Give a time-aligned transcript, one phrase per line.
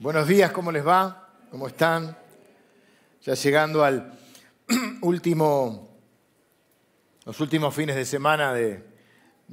[0.00, 1.28] Buenos días, ¿cómo les va?
[1.52, 2.18] ¿Cómo están?
[3.22, 4.18] Ya llegando al
[5.02, 5.88] último,
[7.24, 8.82] los últimos fines de semana de,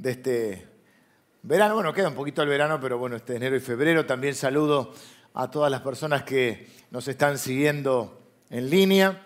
[0.02, 0.66] este
[1.44, 1.76] verano.
[1.76, 4.04] Bueno, queda un poquito el verano, pero bueno, este enero y febrero.
[4.04, 4.92] También saludo
[5.34, 8.20] a todas las personas que nos están siguiendo
[8.50, 9.24] en línea.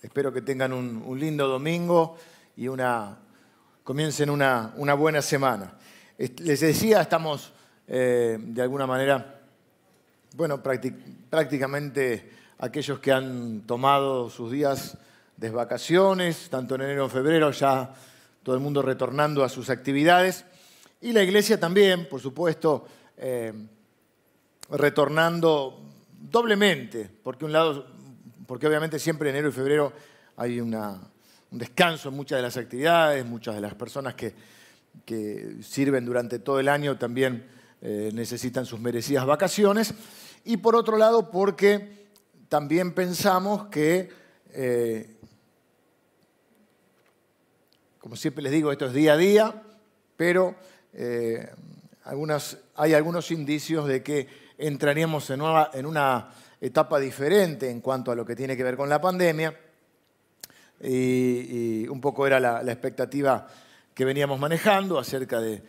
[0.00, 2.16] Espero que tengan un, lindo domingo
[2.56, 3.18] y una,
[3.82, 5.76] comiencen una, una buena semana.
[6.18, 7.52] Les decía, estamos
[7.88, 9.33] eh, de alguna manera
[10.36, 14.98] bueno, prácticamente aquellos que han tomado sus días
[15.36, 17.94] de vacaciones, tanto en enero como en febrero, ya
[18.42, 20.44] todo el mundo retornando a sus actividades.
[21.00, 22.84] Y la iglesia también, por supuesto,
[23.16, 23.52] eh,
[24.70, 25.80] retornando
[26.20, 27.86] doblemente, porque un lado,
[28.46, 29.92] porque obviamente siempre en enero y febrero
[30.36, 30.76] hay un
[31.52, 34.34] descanso en muchas de las actividades, muchas de las personas que,
[35.04, 37.54] que sirven durante todo el año también
[37.86, 39.92] eh, necesitan sus merecidas vacaciones
[40.42, 42.06] y por otro lado porque
[42.48, 44.10] también pensamos que,
[44.54, 45.16] eh,
[47.98, 49.62] como siempre les digo, esto es día a día,
[50.16, 50.54] pero
[50.94, 51.46] eh,
[52.76, 56.30] hay algunos indicios de que entraríamos en, una
[56.62, 59.60] etapa diferente en cuanto a lo que tiene que ver con la pandemia.
[60.80, 63.46] Y, un poco era la, expectativa
[63.92, 65.62] que veníamos manejando acerca de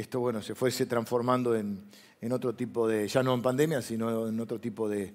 [0.00, 1.82] esto bueno, se fuese transformando en,
[2.20, 5.12] en otro tipo de, ya no en pandemia, sino en otro tipo de,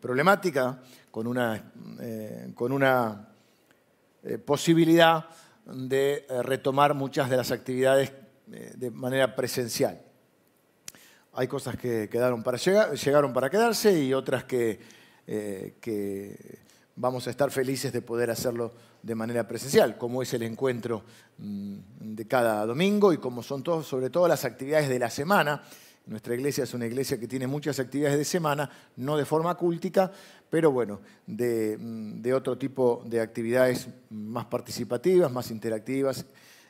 [0.00, 3.28] problemática, con una, eh, con una
[4.22, 5.28] eh, posibilidad
[5.66, 8.12] de eh, retomar muchas de las actividades
[8.46, 10.00] de manera presencial.
[11.34, 14.80] Hay cosas que quedaron para llegar, llegaron para quedarse y otras que,
[15.24, 16.58] que
[17.00, 21.02] vamos a estar felices de poder hacerlo de manera presencial, como es el encuentro
[21.38, 25.62] mm, de cada domingo y como son sobre todo las actividades de la semana
[26.06, 30.10] nuestra iglesia es una iglesia que tiene muchas actividades de semana, no de forma cúltica,
[30.48, 36.24] pero bueno, de, mm, otro tipo de actividades más participativas, más interactivas,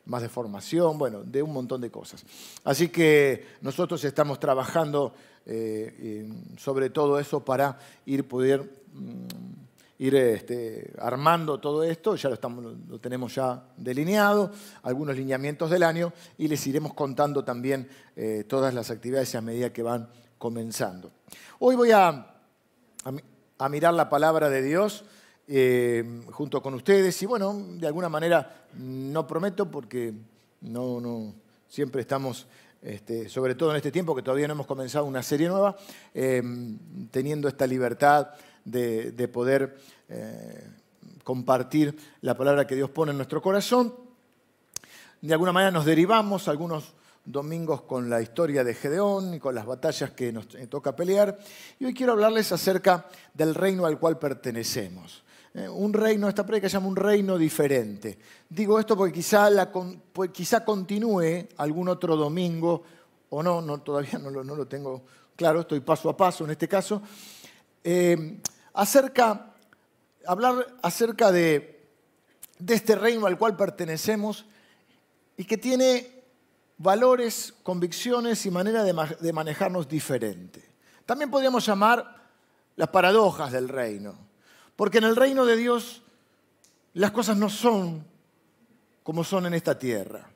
[0.04, 2.24] más de formación, bueno, de un montón de cosas.
[2.64, 5.14] Así que nosotros estamos trabajando
[5.46, 9.69] eh, sobre todo eso para ir poder mm,
[10.00, 14.50] ir este, armando todo esto, ya lo, estamos, lo tenemos ya delineado,
[14.82, 19.70] algunos lineamientos del año y les iremos contando también eh, todas las actividades a medida
[19.74, 20.08] que van
[20.38, 21.12] comenzando.
[21.58, 22.34] Hoy voy a,
[23.58, 25.04] a, mirar la palabra de Dios
[25.46, 30.14] eh, junto con ustedes y bueno, de alguna manera no prometo porque
[30.62, 31.34] no, no
[31.68, 32.46] siempre estamos
[32.80, 35.76] este, sobre todo en este tiempo que todavía no hemos comenzado una serie nueva,
[36.14, 36.42] eh,
[37.10, 38.28] teniendo esta libertad
[38.64, 39.78] de, poder
[40.08, 40.66] eh,
[41.24, 43.94] compartir la palabra que Dios pone en nuestro corazón.
[45.20, 46.94] De alguna manera nos derivamos algunos
[47.24, 51.38] domingos con la historia de Gedeón y con las batallas que nos toca pelear.
[51.78, 55.22] Y hoy quiero hablarles acerca del reino al cual pertenecemos.
[55.52, 58.18] Eh, un reino, esta predica se llama un reino diferente.
[58.48, 59.48] Digo esto porque quizá,
[60.12, 62.82] pues quizá continúe algún otro domingo,
[63.30, 65.04] o no, no todavía no lo, no lo tengo
[65.40, 67.00] claro, estoy paso a paso en este caso,
[67.84, 68.40] eh,
[68.74, 69.54] acerca,
[70.26, 71.80] hablar acerca de,
[72.58, 74.46] de este reino al cual pertenecemos
[75.36, 76.20] y que tiene
[76.76, 80.62] valores, convicciones y manera de, manejarnos diferente.
[81.04, 82.30] También podríamos llamar
[82.76, 84.14] las paradojas del reino,
[84.76, 86.02] porque en el reino de Dios
[86.94, 88.06] las cosas no son
[89.02, 90.30] como son en esta tierra.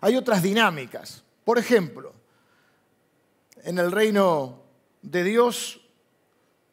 [0.00, 1.24] Hay otras dinámicas.
[1.44, 2.12] Por ejemplo,
[3.64, 4.62] en el reino
[5.02, 5.80] de Dios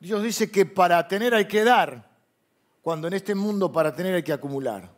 [0.01, 2.09] Dios dice que para tener hay que dar,
[2.81, 4.91] cuando en este mundo para tener hay que acumular.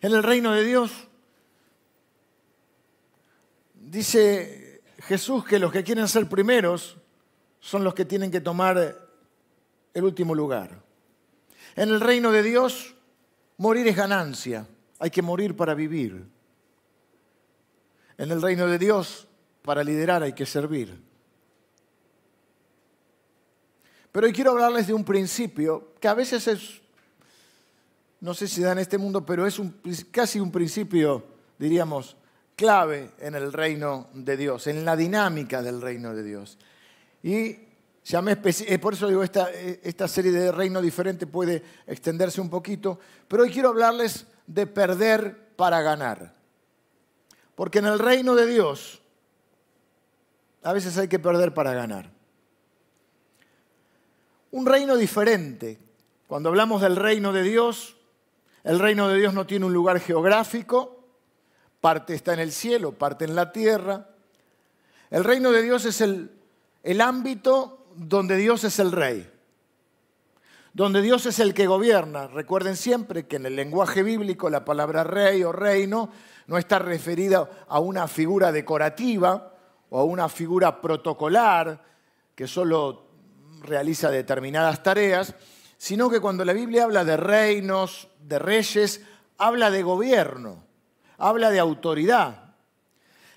[0.00, 0.90] En el reino de Dios
[3.74, 6.96] dice Jesús que los que quieren ser primeros
[7.60, 8.96] son los que tienen que tomar
[9.92, 10.82] el último lugar.
[11.76, 12.94] En el reino de Dios,
[13.58, 14.66] morir es ganancia,
[14.98, 16.26] hay que morir para vivir.
[18.16, 19.28] En el reino de Dios,
[19.60, 21.09] para liderar hay que servir.
[24.12, 26.80] Pero hoy quiero hablarles de un principio que a veces es,
[28.20, 29.60] no sé si da en este mundo, pero es
[30.10, 31.24] casi un principio,
[31.58, 32.16] diríamos,
[32.56, 36.58] clave en el reino de Dios, en la dinámica del reino de Dios.
[37.22, 37.56] Y
[38.04, 42.50] llamé, eh, por eso digo, esta, eh, esta serie de reino diferente puede extenderse un
[42.50, 42.98] poquito,
[43.28, 46.34] pero hoy quiero hablarles de perder para ganar.
[47.54, 49.00] Porque en el reino de Dios
[50.62, 52.19] a veces hay que perder para ganar
[54.52, 55.78] un reino diferente.
[56.26, 57.96] Cuando hablamos del reino de Dios,
[58.64, 61.04] el reino de Dios no tiene un lugar geográfico,
[61.80, 64.08] parte está en el cielo, parte en la tierra.
[65.10, 66.30] El reino de Dios es el,
[66.82, 69.28] el ámbito donde Dios es el rey,
[70.72, 72.26] donde Dios es el que gobierna.
[72.28, 76.10] Recuerden siempre que en el lenguaje bíblico la palabra rey o reino
[76.46, 79.54] no está referida a una figura decorativa
[79.88, 81.82] o a una figura protocolar
[82.34, 83.09] que solo
[83.62, 85.34] realiza determinadas tareas,
[85.76, 89.02] sino que cuando la Biblia habla de reinos, de reyes,
[89.38, 90.64] habla de gobierno,
[91.18, 92.54] habla de autoridad.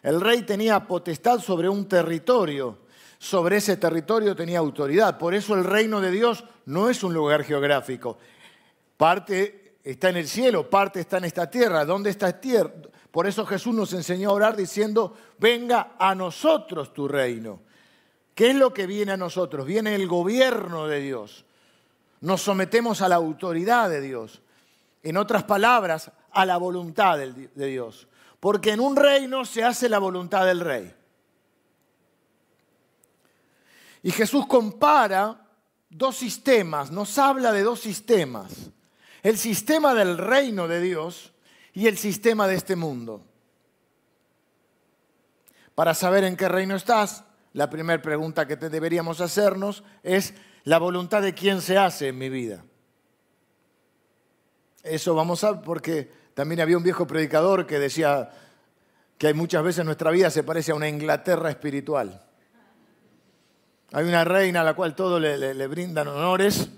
[0.01, 2.79] El rey tenía potestad sobre un territorio,
[3.17, 5.17] sobre ese territorio tenía autoridad.
[5.17, 8.17] Por eso el reino de Dios no es un lugar geográfico.
[8.97, 11.85] Parte está en el cielo, parte está en esta tierra.
[11.85, 12.73] ¿Dónde está tierra?
[13.11, 17.61] Por eso Jesús nos enseñó a orar diciendo, venga a nosotros tu reino.
[18.35, 19.65] ¿Qué es lo que viene a nosotros?
[19.65, 21.45] Viene el gobierno de Dios.
[22.21, 24.41] Nos sometemos a la autoridad de Dios.
[25.03, 28.07] En otras palabras, a la voluntad de Dios.
[28.39, 30.93] Porque en un reino se hace la voluntad del rey.
[34.01, 35.47] Y Jesús compara
[35.89, 38.51] dos sistemas, nos habla de dos sistemas.
[39.21, 41.33] El sistema del reino de Dios
[41.73, 43.23] y el sistema de este mundo.
[45.75, 50.33] Para saber en qué reino estás, la primera pregunta que deberíamos hacernos es,
[50.63, 52.63] ¿la voluntad de quién se hace en mi vida?
[54.81, 58.31] Eso vamos a, porque también había un viejo predicador que decía
[59.17, 62.21] que hay muchas veces nuestra vida se parece a una Inglaterra espiritual.
[63.93, 66.69] Hay una reina a la cual todos le, brindan honores.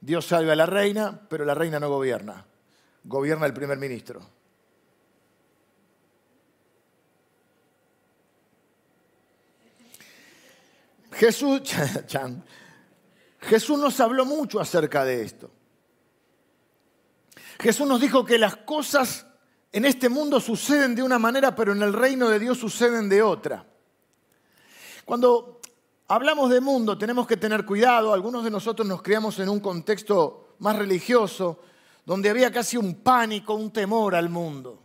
[0.00, 2.44] Dios salve a la reina, pero la reina no gobierna.
[3.04, 4.20] Gobierna el primer ministro.
[11.12, 11.62] Jesús,
[13.40, 15.50] Jesús nos habló mucho acerca de esto.
[17.60, 19.26] Jesús nos dijo que las cosas
[19.72, 23.22] en este mundo suceden de una manera, pero en el reino de Dios suceden de
[23.22, 23.66] otra.
[25.04, 25.60] Cuando
[26.08, 28.12] hablamos de mundo tenemos que tener cuidado.
[28.12, 31.60] Algunos de nosotros nos criamos en un contexto más religioso,
[32.04, 34.82] donde había casi un pánico, un temor al mundo.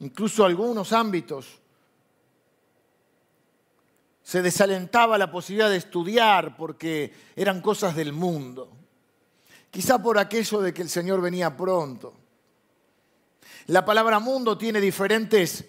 [0.00, 1.60] Incluso algunos ámbitos
[4.36, 8.70] se desalentaba la posibilidad de estudiar porque eran cosas del mundo.
[9.70, 12.12] Quizá por aquello de que el Señor venía pronto.
[13.68, 15.64] La palabra mundo tiene diferentes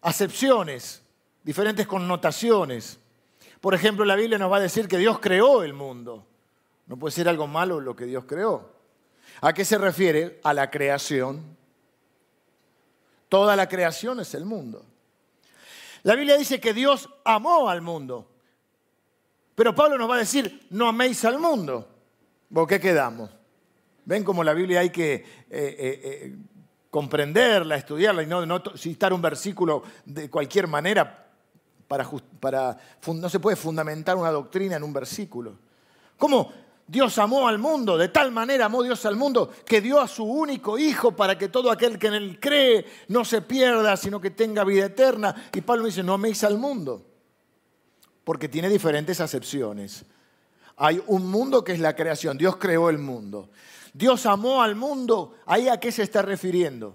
[0.00, 1.02] acepciones,
[1.44, 2.98] diferentes connotaciones.
[3.60, 6.26] Por ejemplo, la Biblia nos va a decir que Dios creó el mundo.
[6.86, 8.72] No puede ser algo malo lo que Dios creó.
[9.42, 10.40] ¿A qué se refiere?
[10.42, 11.54] A la creación.
[13.28, 14.86] Toda la creación es el mundo.
[16.06, 18.30] La Biblia dice que Dios amó al mundo.
[19.56, 21.88] Pero Pablo nos va a decir, no améis al mundo.
[22.54, 23.28] ¿Por qué quedamos?
[24.04, 26.36] Ven cómo la Biblia hay que eh, eh, eh,
[26.92, 31.26] comprenderla, estudiarla y no, citar un versículo de cualquier manera
[31.88, 32.78] para, para,
[33.12, 35.58] no se puede fundamentar una doctrina en un versículo.
[36.16, 36.52] ¿Cómo
[36.88, 40.22] Dios amó al mundo, de tal manera amó Dios al mundo que dio a su
[40.22, 44.30] único Hijo para que todo aquel que en él cree no se pierda, sino que
[44.30, 45.34] tenga vida eterna.
[45.52, 47.04] Y Pablo dice, no améis al mundo,
[48.22, 50.04] porque tiene diferentes acepciones.
[50.76, 53.50] Hay un mundo que es la creación, Dios creó el mundo.
[53.92, 56.94] Dios amó al mundo, ¿ahí a qué se está refiriendo?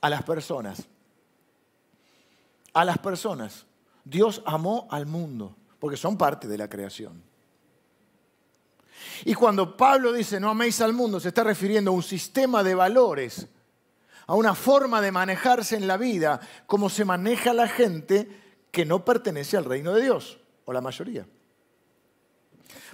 [0.00, 0.86] A las personas.
[2.72, 3.66] A las personas.
[4.04, 7.22] Dios amó al mundo, porque son parte de la creación.
[9.24, 12.74] Y cuando Pablo dice no améis al mundo, se está refiriendo a un sistema de
[12.74, 13.46] valores,
[14.26, 18.28] a una forma de manejarse en la vida, como se maneja la gente
[18.70, 21.26] que no pertenece al reino de Dios, o la mayoría.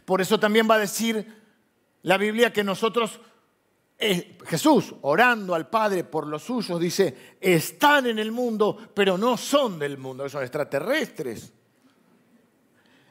[0.04, 1.42] Por eso también va a decir
[2.02, 3.20] la Biblia que nosotros,
[3.98, 9.36] eh, Jesús, orando al Padre por los suyos, dice, están en el mundo, pero no
[9.36, 11.52] son del mundo, son extraterrestres.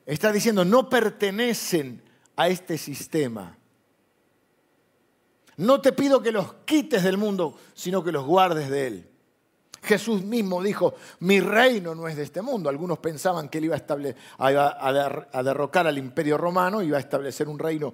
[0.05, 2.03] Está diciendo, no pertenecen
[2.41, 3.55] a este sistema.
[5.57, 9.09] No te pido que los quites del mundo, sino que los guardes de él.
[9.83, 12.67] Jesús mismo dijo, mi reino no es de este mundo.
[12.67, 17.93] Algunos pensaban que él iba a, derrocar al imperio romano, iba a establecer un reino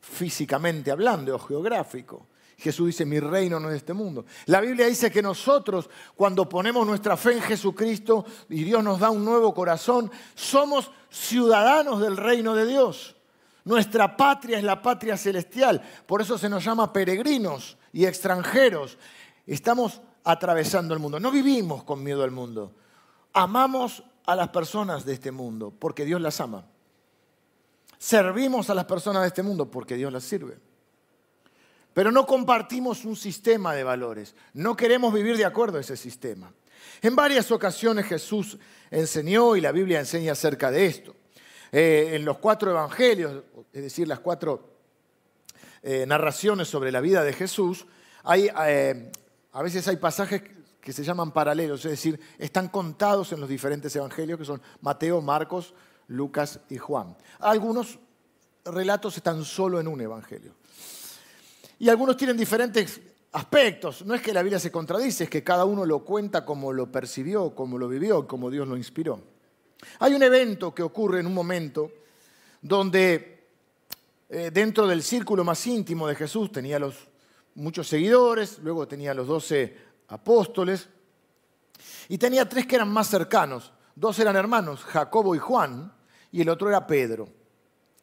[0.00, 2.26] físicamente hablando o geográfico.
[2.58, 4.26] Jesús dice, mi reino no es de este mundo.
[4.46, 9.10] La Biblia dice que nosotros, cuando ponemos nuestra fe en Jesucristo y Dios nos da
[9.10, 13.13] un nuevo corazón, somos ciudadanos del reino de Dios.
[13.64, 18.98] Nuestra patria es la patria celestial, por eso se nos llama peregrinos y extranjeros.
[19.46, 22.74] Estamos atravesando el mundo, no vivimos con miedo al mundo.
[23.32, 26.66] Amamos a las personas de este mundo porque Dios las ama.
[27.98, 30.58] Servimos a las personas de este mundo porque Dios las sirve.
[31.94, 34.34] Pero no compartimos un sistema de valores.
[34.52, 36.52] No queremos vivir de acuerdo a ese sistema.
[37.00, 38.58] En varias ocasiones Jesús
[38.90, 41.14] enseñó y la Biblia enseña acerca de esto.
[41.76, 44.76] Eh, en los cuatro evangelios, es decir, las cuatro
[45.82, 47.84] eh, narraciones sobre la vida de Jesús,
[48.22, 49.10] hay, eh,
[49.50, 50.42] a veces hay pasajes
[50.80, 55.20] que se llaman paralelos, es decir, están contados en los diferentes evangelios que son Mateo,
[55.20, 55.74] Marcos,
[56.06, 57.16] Lucas y Juan.
[57.40, 57.98] Algunos
[58.64, 60.54] relatos están solo en un evangelio.
[61.80, 63.00] Y algunos tienen diferentes
[63.32, 64.06] aspectos.
[64.06, 66.92] No es que la Biblia se contradice, es que cada uno lo cuenta como lo
[66.92, 69.33] percibió, como lo vivió, como Dios lo inspiró.
[70.00, 71.90] Hay un evento que ocurre en un momento
[72.60, 73.46] donde
[74.28, 77.08] eh, dentro del círculo más íntimo de Jesús tenía los
[77.54, 79.76] muchos seguidores, luego tenía los doce
[80.08, 80.88] apóstoles
[82.08, 83.72] y tenía tres que eran más cercanos.
[83.94, 85.92] Dos eran hermanos, Jacobo y Juan,
[86.32, 87.28] y el otro era Pedro.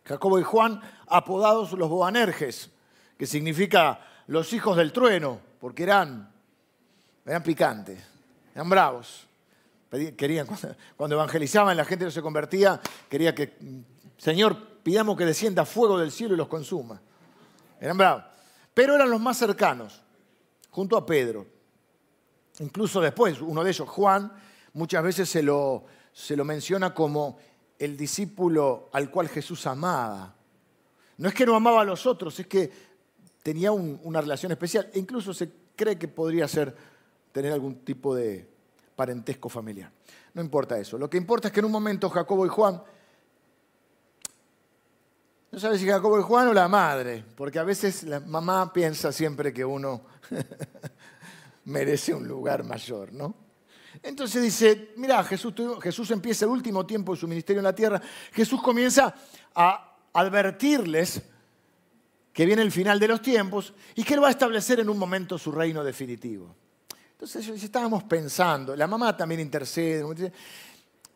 [0.05, 2.69] Jacobo y Juan, apodados los Boanerges,
[3.17, 6.31] que significa los hijos del trueno, porque eran,
[7.25, 8.01] eran picantes,
[8.55, 9.27] eran bravos.
[9.91, 10.47] Querían,
[10.97, 12.79] cuando evangelizaban, la gente no se convertía,
[13.09, 13.57] quería que,
[14.17, 17.01] Señor, pidamos que descienda fuego del cielo y los consuma.
[17.79, 18.23] Eran bravos.
[18.73, 20.01] Pero eran los más cercanos,
[20.69, 21.45] junto a Pedro.
[22.59, 24.31] Incluso después, uno de ellos, Juan,
[24.73, 25.83] muchas veces se lo,
[26.13, 27.37] se lo menciona como
[27.77, 30.35] el discípulo al cual Jesús amaba.
[31.17, 32.71] No es que no amaba a los otros, es que
[33.43, 34.89] tenía una relación especial.
[34.93, 36.75] E incluso se cree que podría ser
[37.31, 38.50] tener algún tipo de
[39.01, 39.91] parentesco familiar.
[40.35, 40.95] No importa eso.
[40.95, 42.83] Lo que importa es que en un momento Jacobo y Juan,
[45.51, 49.11] no sabe si Jacobo y Juan o la madre, porque a veces la mamá piensa
[49.11, 50.03] siempre que uno
[51.65, 53.33] merece un lugar mayor, ¿no?
[54.03, 57.99] Entonces dice, mira, Jesús, Jesús empieza el último tiempo de su ministerio en la tierra,
[58.33, 59.15] Jesús comienza
[59.55, 61.23] a advertirles
[62.31, 64.99] que viene el final de los tiempos y que Él va a establecer en un
[64.99, 66.55] momento su reino definitivo.
[67.21, 70.03] Entonces estábamos pensando, la mamá también intercede,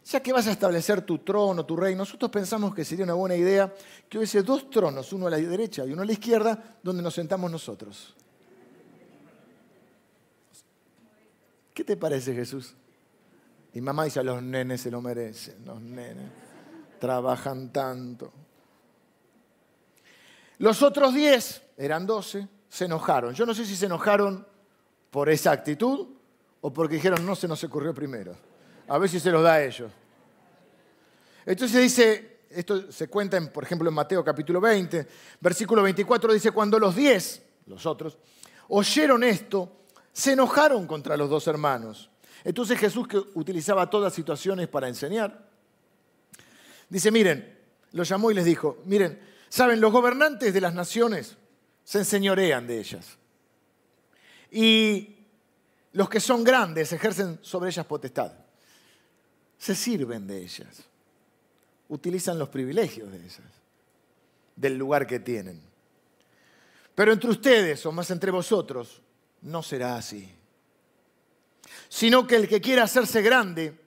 [0.06, 3.36] ya que vas a establecer tu trono, tu reino, nosotros pensamos que sería una buena
[3.36, 3.74] idea
[4.08, 7.16] que hubiese dos tronos, uno a la derecha y uno a la izquierda, donde nos
[7.16, 8.16] sentamos nosotros.
[11.74, 12.76] ¿Qué te parece Jesús?
[13.74, 16.30] Y mamá dice, a los nenes se lo merecen, los nenes
[17.00, 18.32] trabajan tanto.
[20.60, 23.34] Los otros diez, eran doce, se enojaron.
[23.34, 24.54] Yo no sé si se enojaron
[25.16, 26.08] por esa actitud
[26.60, 28.36] o porque dijeron, no se nos ocurrió primero.
[28.86, 29.90] A ver si se los da a ellos.
[31.46, 35.08] Entonces dice, esto se cuenta, por ejemplo, en Mateo capítulo 20,
[35.40, 38.18] versículo 24, dice, cuando los diez, los otros,
[38.68, 42.10] oyeron esto, se enojaron contra los dos hermanos.
[42.44, 45.48] Entonces Jesús, que utilizaba todas situaciones para enseñar,
[46.90, 47.58] dice, miren,
[47.94, 49.18] los llamó y les dijo, miren,
[49.48, 51.38] saben, los gobernantes de las naciones
[51.86, 53.18] se enseñorean de ellas.
[54.56, 55.18] Y
[55.92, 58.32] los que son grandes ejercen sobre ellas potestad.
[59.58, 60.82] Se sirven de ellas.
[61.90, 63.42] Utilizan los privilegios de ellas,
[64.56, 65.62] del lugar que tienen.
[66.96, 69.02] Pero entre ustedes, o más entre vosotros,
[69.42, 70.34] no será así.
[71.90, 73.78] Sino que el que quiera hacerse grande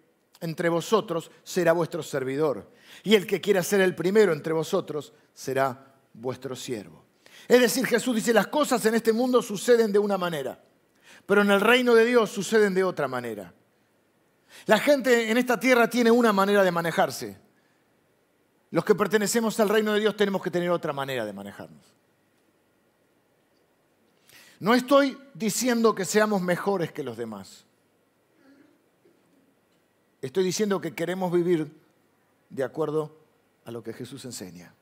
[0.43, 2.71] entre vosotros será vuestro servidor.
[3.05, 7.08] Y el que quiera ser el primero entre vosotros será vuestro siervo.
[7.49, 10.63] Es decir, Jesús dice, las cosas en este mundo suceden de una manera,
[11.25, 13.55] pero en el reino de Dios suceden de otra manera.
[14.67, 17.39] La gente en esta tierra tiene una manera de manejarse.
[18.71, 21.95] Los que pertenecemos al reino de Dios tenemos que tener otra manera de manejarnos.
[24.61, 27.65] No estoy diciendo que seamos mejores que los demás.
[30.21, 31.71] Estoy diciendo que queremos vivir
[32.51, 33.17] de acuerdo
[33.65, 34.75] a lo que Jesús enseña.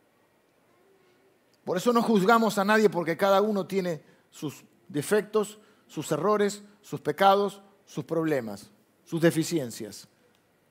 [1.66, 5.58] Por eso no juzgamos a nadie porque cada uno tiene sus defectos,
[5.88, 8.70] sus errores, sus pecados, sus problemas,
[9.04, 10.06] sus deficiencias.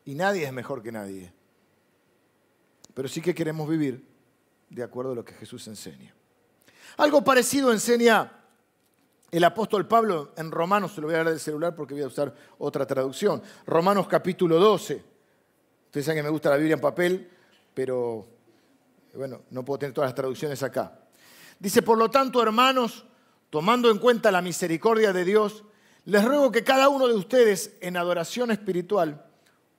[0.05, 1.33] Y nadie es mejor que nadie.
[2.93, 4.07] Pero sí que queremos vivir
[4.69, 6.15] de acuerdo a lo que Jesús enseña.
[6.95, 8.31] Algo parecido enseña
[9.31, 12.07] el apóstol Pablo en Romanos, se lo voy a dar del celular porque voy a
[12.07, 13.43] usar otra traducción.
[13.65, 15.03] Romanos capítulo 12.
[15.87, 17.29] Ustedes saben que me gusta la Biblia en papel,
[17.73, 18.34] pero
[19.15, 20.99] bueno, no puedo tener todas las traducciones acá.
[21.59, 23.05] Dice, por lo tanto, hermanos,
[23.49, 25.63] tomando en cuenta la misericordia de Dios,
[26.05, 29.25] les ruego que cada uno de ustedes en adoración espiritual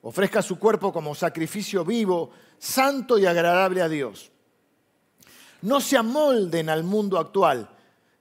[0.01, 4.31] ofrezca su cuerpo como sacrificio vivo, santo y agradable a Dios.
[5.61, 7.69] No se amolden al mundo actual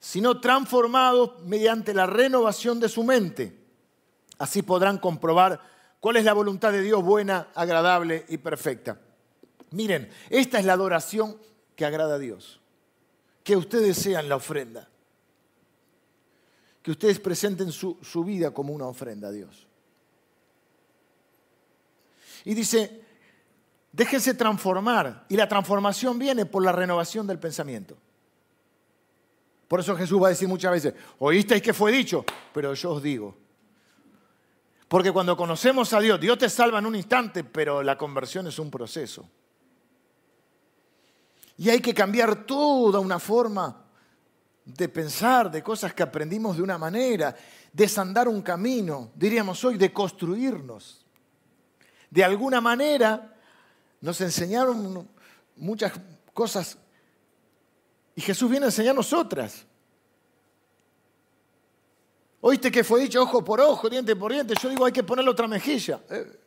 [0.07, 3.59] sino transformados mediante la renovación de su mente.
[4.39, 5.61] Así podrán comprobar
[5.99, 9.01] cuál es la voluntad de Dios buena, agradable y perfecta.
[9.71, 11.37] Miren, esta es la adoración
[11.75, 12.61] que agrada a Dios.
[13.43, 14.89] Que ustedes sean la ofrenda.
[16.83, 19.67] Que ustedes presenten su, vida como una ofrenda a Dios.
[22.45, 23.03] Y dice,
[23.93, 25.27] déjense transformar.
[25.29, 27.97] Y la transformación viene por la renovación del pensamiento.
[29.69, 33.03] Por eso Jesús va a decir muchas veces, oísteis que fue dicho, pero yo os
[33.03, 33.37] digo.
[34.87, 38.61] Porque cuando conocemos a Dios, Dios te salva en un instante, pero la conversión es
[38.61, 39.29] un proceso.
[41.59, 43.85] Y hay que cambiar toda una forma
[44.65, 47.35] de pensar, de cosas que aprendimos de una manera,
[47.73, 51.07] desandar un camino, diríamos hoy, de construirnos.
[52.11, 53.35] De alguna manera
[54.01, 55.09] nos enseñaron
[55.57, 55.93] muchas
[56.35, 56.79] cosas
[58.15, 59.65] y Jesús viene a enseñarnos otras.
[62.41, 64.55] Oíste que fue dicho ojo por ojo, diente por diente.
[64.61, 66.01] Yo digo, hay que ponerle otra mejilla.
[66.09, 66.41] Eh.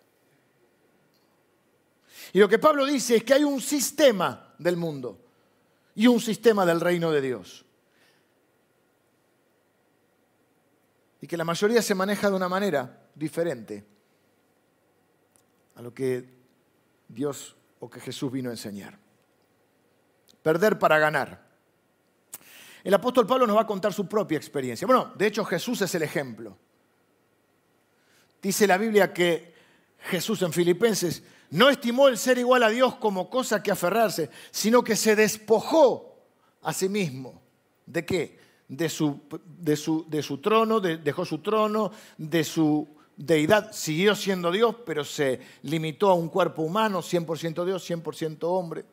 [2.34, 5.18] Y lo que Pablo dice es que hay un sistema del mundo
[5.96, 7.66] y un sistema del reino de Dios.
[11.22, 13.84] Y que la mayoría se maneja de una manera diferente
[15.76, 16.24] a lo que
[17.08, 18.98] Dios o que Jesús vino a enseñar.
[20.44, 21.50] Perder para ganar.
[22.84, 24.86] El apóstol Pablo nos va a contar su propia experiencia.
[24.88, 26.58] Bueno, de hecho Jesús es el ejemplo.
[28.42, 29.54] Dice la Biblia que
[30.00, 34.84] Jesús en Filipenses no estimó el ser igual a Dios como cosa que aferrarse, sino
[34.84, 36.16] que se despojó
[36.62, 37.42] a sí mismo.
[37.86, 38.40] ¿De qué?
[38.68, 44.52] De su, de su, de su trono, dejó su trono, de su deidad, siguió siendo
[44.52, 48.86] Dios, pero se limitó a un cuerpo humano, 100% Dios, 100% hombre.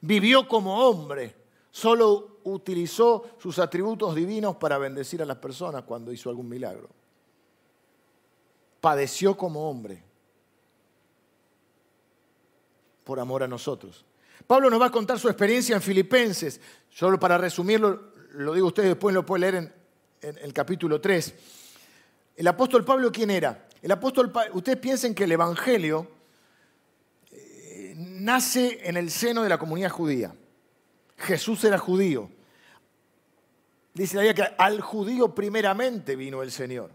[0.00, 1.34] Vivió como hombre,
[1.70, 6.88] solo utilizó sus atributos divinos para bendecir a las personas cuando hizo algún milagro.
[8.80, 10.05] Padeció como hombre
[13.06, 14.04] por amor a nosotros.
[14.48, 16.60] Pablo nos va a contar su experiencia en Filipenses.
[16.90, 19.72] Solo para resumirlo, lo digo a ustedes, después lo pueden leer
[20.22, 21.34] en, el capítulo 3.
[22.34, 23.68] El apóstol Pablo, ¿quién era?
[23.80, 26.08] El apóstol, ustedes piensen que el Evangelio
[27.30, 30.34] eh, nace en el seno de la comunidad judía.
[31.16, 32.28] Jesús era judío.
[33.94, 36.90] Dice la Biblia que al judío primeramente vino el Señor.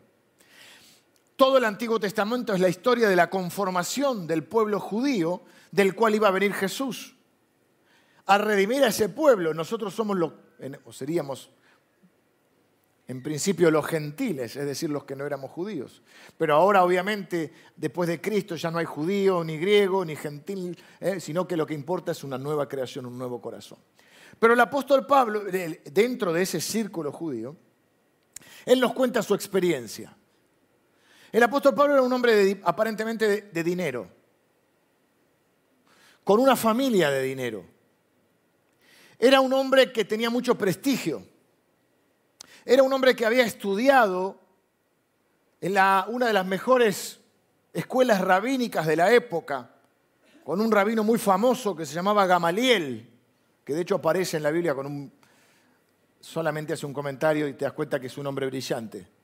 [1.42, 6.14] Todo el Antiguo Testamento es la historia de la conformación del pueblo judío del cual
[6.14, 7.16] iba a venir Jesús.
[8.28, 10.34] A redimir a ese pueblo, nosotros somos los,
[10.86, 11.50] o seríamos
[13.08, 16.04] en principio los gentiles, es decir, los que no éramos judíos.
[16.38, 21.20] Pero ahora obviamente, después de Cristo, ya no hay judío, ni griego, ni gentil, ¿eh?
[21.20, 23.80] sino que lo que importa es una nueva creación, un nuevo corazón.
[24.38, 25.46] Pero el apóstol Pablo,
[25.86, 27.56] dentro de ese círculo judío,
[28.64, 30.16] él nos cuenta su experiencia.
[31.32, 34.08] El apóstol Pablo era un hombre aparentemente de dinero,
[36.24, 37.66] con una familia de dinero.
[39.18, 41.24] Era un hombre que tenía mucho prestigio.
[42.66, 44.40] Era un hombre que había estudiado
[45.62, 47.20] en una de las mejores
[47.72, 49.70] escuelas rabínicas de la época,
[50.44, 53.10] con un rabino muy famoso que se llamaba Gamaliel,
[53.64, 55.14] que de hecho aparece en la Biblia con un...
[56.20, 59.21] solamente hace un comentario y te das cuenta que es un hombre brillante.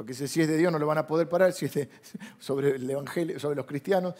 [0.00, 1.88] Porque si es de Dios no lo van a poder parar, si es
[2.38, 4.14] sobre el Evangelio, sobre los cristianos,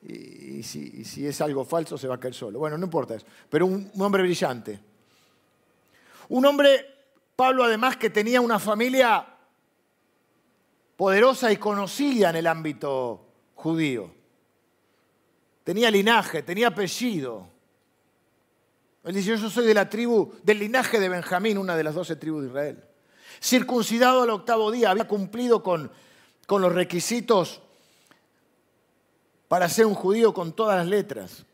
[0.00, 2.60] y, si, es algo falso se va a caer solo.
[2.60, 3.26] Bueno, no importa eso.
[3.50, 4.78] Pero un, un hombre brillante.
[6.28, 6.86] Un hombre,
[7.34, 9.26] Pablo además, que tenía una familia
[10.96, 13.26] poderosa y conocida en el ámbito
[13.56, 14.12] judío.
[15.64, 17.48] Tenía linaje, tenía apellido.
[19.02, 22.14] Él dice, yo soy de la tribu, del linaje de Benjamín, una de las doce
[22.14, 22.87] tribus de Israel.
[23.40, 25.90] Circuncidado al octavo día, había cumplido con,
[26.46, 27.60] con los requisitos
[29.48, 31.44] para ser un judío con todas las letras.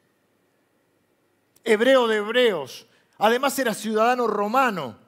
[1.63, 2.87] Hebreo de hebreos.
[3.19, 4.99] Además era ciudadano romano,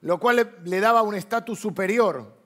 [0.00, 2.36] lo cual le, daba un estatus superior,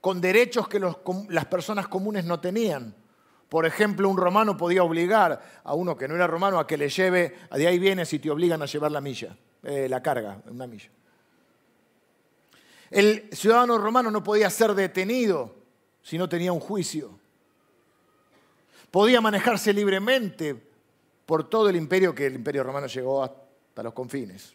[0.00, 2.94] con derechos que las personas comunes no tenían.
[3.48, 6.90] Por ejemplo, un romano podía obligar a uno que no era romano a que le
[6.90, 10.66] lleve, de ahí vienes y te obligan a llevar la milla, eh, la carga, una
[10.66, 10.90] milla.
[12.90, 15.54] El ciudadano romano no podía ser detenido
[16.02, 17.18] si no tenía un juicio
[18.90, 20.56] podía manejarse libremente
[21.26, 24.54] por todo el imperio que el imperio romano llegó hasta los confines.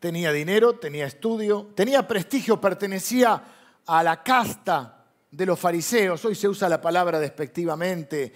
[0.00, 3.42] Tenía dinero, tenía estudio, tenía prestigio, pertenecía
[3.86, 6.24] a la casta de los fariseos.
[6.24, 8.32] Hoy se usa la palabra despectivamente,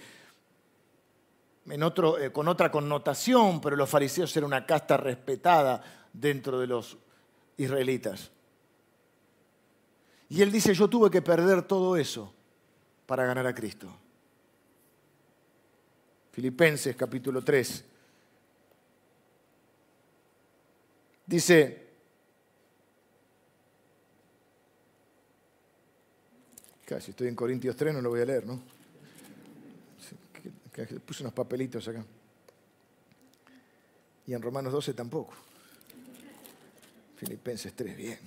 [1.67, 5.81] eh, con otra connotación, pero los fariseos eran una casta respetada
[6.13, 6.97] dentro de los
[7.57, 8.31] israelitas.
[10.29, 12.33] Y él dice, yo tuve que perder todo eso
[13.05, 13.87] para ganar a Cristo.
[16.31, 17.85] Filipenses capítulo 3.
[21.27, 21.85] Dice,
[26.85, 28.61] Casi estoy en Corintios 3, no lo voy a leer, ¿no?
[31.05, 32.03] Puse unos papelitos acá.
[34.27, 35.33] Y en Romanos 12 tampoco.
[37.15, 38.19] Filipenses 3, bien.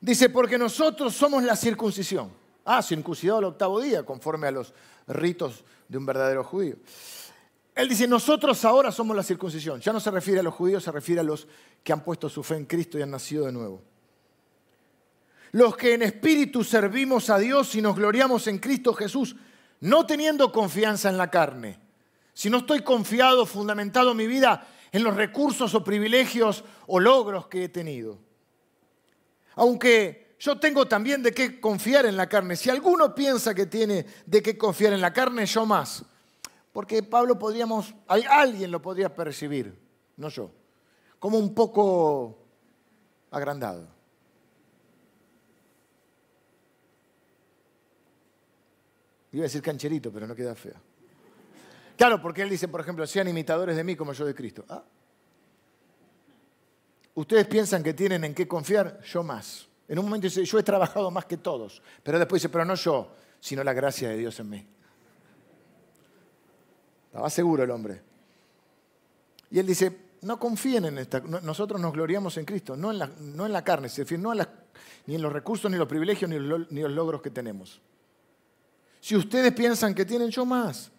[0.00, 2.30] Dice, porque nosotros somos la circuncisión.
[2.64, 4.72] Ah, circuncidado al octavo día, conforme a los
[5.08, 6.76] ritos de un verdadero judío.
[7.74, 9.80] Él dice, nosotros ahora somos la circuncisión.
[9.80, 11.46] Ya no se refiere a los judíos, se refiere a los
[11.82, 13.82] que han puesto su fe en Cristo y han nacido de nuevo.
[15.52, 19.36] Los que en espíritu servimos a Dios y nos gloriamos en Cristo Jesús,
[19.82, 21.78] no teniendo confianza en la carne.
[22.32, 27.64] Si no estoy confiado, fundamentado mi vida en los recursos o privilegios o logros que
[27.64, 28.18] he tenido.
[29.56, 32.54] Aunque yo tengo también de qué confiar en la carne.
[32.54, 36.04] Si alguno piensa que tiene de qué confiar en la carne, yo más.
[36.72, 39.76] Porque Pablo podríamos, alguien lo podría percibir,
[40.16, 40.50] no yo,
[41.18, 42.38] como un poco
[43.32, 43.88] agrandado.
[49.32, 50.74] Iba a decir cancherito, pero no queda feo.
[51.96, 54.64] Claro, porque él dice, por ejemplo, sean imitadores de mí como yo de Cristo.
[54.68, 54.82] ¿Ah?
[57.14, 59.68] Ustedes piensan que tienen en qué confiar, yo más.
[59.88, 61.82] En un momento dice, yo he trabajado más que todos.
[62.02, 64.66] Pero después dice, pero no yo, sino la gracia de Dios en mí.
[67.06, 68.00] Estaba seguro el hombre.
[69.50, 71.20] Y él dice, no confíen en esta.
[71.20, 74.32] Nosotros nos gloriamos en Cristo, no en la, no en la carne, es decir, no
[75.06, 77.80] ni en los recursos, ni los privilegios, ni los logros que tenemos.
[79.02, 80.92] Si ustedes piensan que tienen, yo más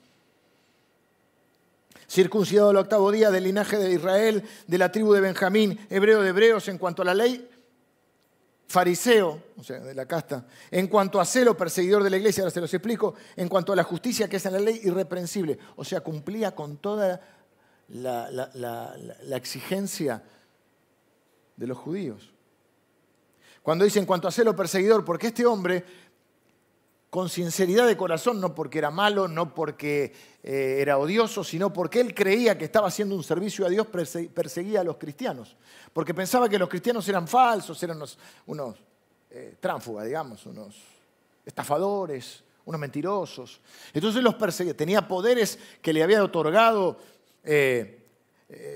[2.09, 6.29] circuncidado el octavo día del linaje de Israel, de la tribu de Benjamín, hebreo de
[6.29, 7.49] hebreos en cuanto a la ley,
[8.67, 12.51] fariseo, o sea, de la casta, en cuanto a celo, perseguidor de la iglesia, ahora
[12.51, 15.85] se los explico, en cuanto a la justicia que es en la ley, irreprensible, o
[15.85, 17.21] sea, cumplía con toda
[17.87, 20.21] la, la exigencia
[21.55, 22.33] de los judíos.
[23.63, 25.85] Cuando dice en cuanto a celo perseguidor, porque este hombre
[27.13, 32.01] con sinceridad de corazón, no porque era malo, no porque eh, era odioso, sino porque
[32.01, 35.55] él creía que estaba haciendo un servicio a Dios, perseguía a los cristianos,
[35.93, 38.01] porque pensaba que los cristianos eran falsos, eran
[38.47, 38.77] unos,
[39.29, 40.75] eh, tránsfugas, digamos, unos
[41.45, 43.61] estafadores, unos mentirosos.
[43.93, 46.97] Entonces los perseguía, tenía poderes que le había otorgado
[47.43, 48.07] eh,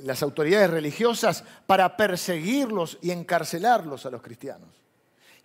[0.04, 4.87] las autoridades religiosas para perseguirlos y encarcelarlos a los cristianos.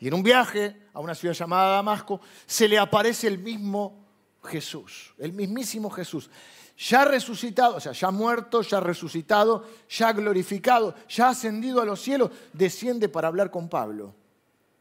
[0.02, 4.04] Y en un viaje a una ciudad llamada Damasco, se le aparece el mismo
[4.42, 6.28] Jesús, el mismísimo Jesús.
[6.76, 12.32] Ya resucitado, o sea, ya muerto, ya resucitado, ya glorificado, ya ascendido a los cielos,
[12.52, 14.12] desciende para hablar con Pablo.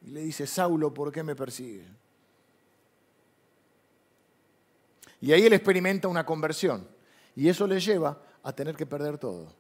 [0.01, 1.85] Y le dice, Saulo, ¿por qué me persigue?
[5.19, 6.87] Y ahí él experimenta una conversión.
[7.35, 9.53] Y eso le lleva a tener que perder todo.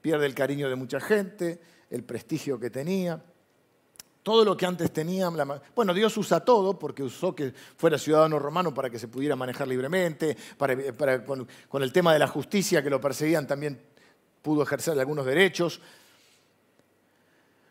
[0.00, 3.22] Pierde el cariño de mucha gente, el prestigio que tenía,
[4.22, 5.28] todo lo que antes tenía,
[5.74, 9.66] bueno, Dios usa todo porque usó que fuera ciudadano romano para que se pudiera manejar
[9.66, 10.36] libremente,
[11.68, 13.80] con, el tema de la justicia que lo perseguían también
[14.40, 15.80] pudo ejercer algunos derechos.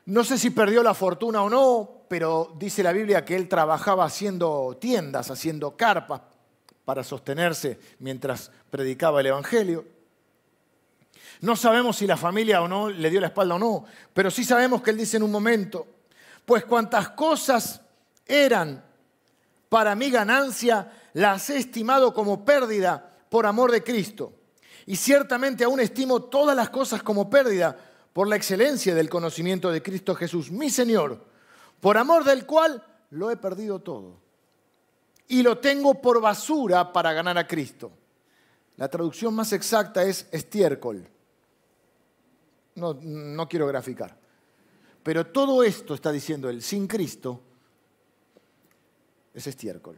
[0.05, 4.03] No sé si perdió la fortuna o no, pero dice la Biblia que él trabajaba
[4.03, 6.21] haciendo tiendas, haciendo carpas
[6.83, 9.85] para sostenerse mientras predicaba el Evangelio.
[11.39, 14.43] No sabemos si la familia o no le dio la espalda o no, pero sí
[14.43, 15.87] sabemos que él dice en un momento,
[16.51, 17.79] pues cuantas cosas
[18.25, 18.83] eran
[19.69, 24.33] para mi ganancia, las he estimado como pérdida por amor de Cristo.
[24.85, 27.79] Y ciertamente aún estimo todas las cosas como pérdida
[28.11, 31.23] por la excelencia del conocimiento de Cristo Jesús, mi Señor,
[31.79, 34.19] por amor del cual lo he perdido todo.
[35.29, 37.93] Y lo tengo por basura para ganar a Cristo.
[38.75, 41.07] La traducción más exacta es estiércol.
[42.75, 44.19] No, quiero graficar.
[45.03, 47.41] Pero todo esto, está diciendo él, sin Cristo,
[49.33, 49.97] es estiércol.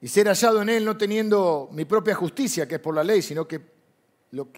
[0.00, 3.22] Y ser hallado en él no teniendo mi propia justicia, que es por la ley,
[3.22, 3.74] sino que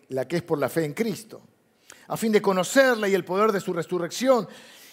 [0.08, 1.42] la que es por la fe en Cristo,
[2.08, 4.48] a fin de conocerla y el poder de su resurrección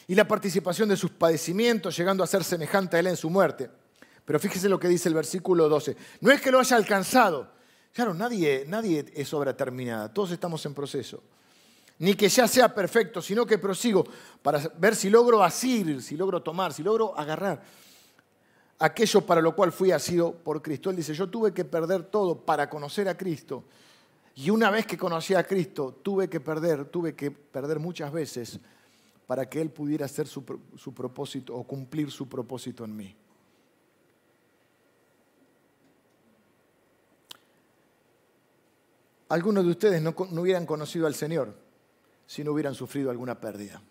[0.07, 3.69] y la participación de sus padecimientos, llegando a ser semejante a él en su muerte.
[4.25, 5.95] Pero fíjese lo que dice el versículo 12.
[6.21, 7.51] No es que lo haya alcanzado,
[7.93, 11.21] Claro, nadie, nadie es obra terminada, todos estamos en proceso.
[11.99, 14.03] Ni que ya sea perfecto, sino que prosigo
[14.41, 17.61] para ver si logro asir, si logro tomar, si logro agarrar
[18.79, 20.89] aquello para lo cual fui asido por Cristo.
[20.89, 23.63] Él dice, yo tuve que perder todo para conocer a Cristo.
[24.35, 28.59] Y una vez que conocí a Cristo, tuve que perder, tuve que perder muchas veces
[29.27, 30.43] para que Él pudiera hacer su,
[30.75, 33.15] su propósito o cumplir su propósito en mí.
[39.33, 41.55] Algunos de ustedes no, hubieran conocido al Señor
[42.27, 43.81] si no hubieran sufrido alguna pérdida.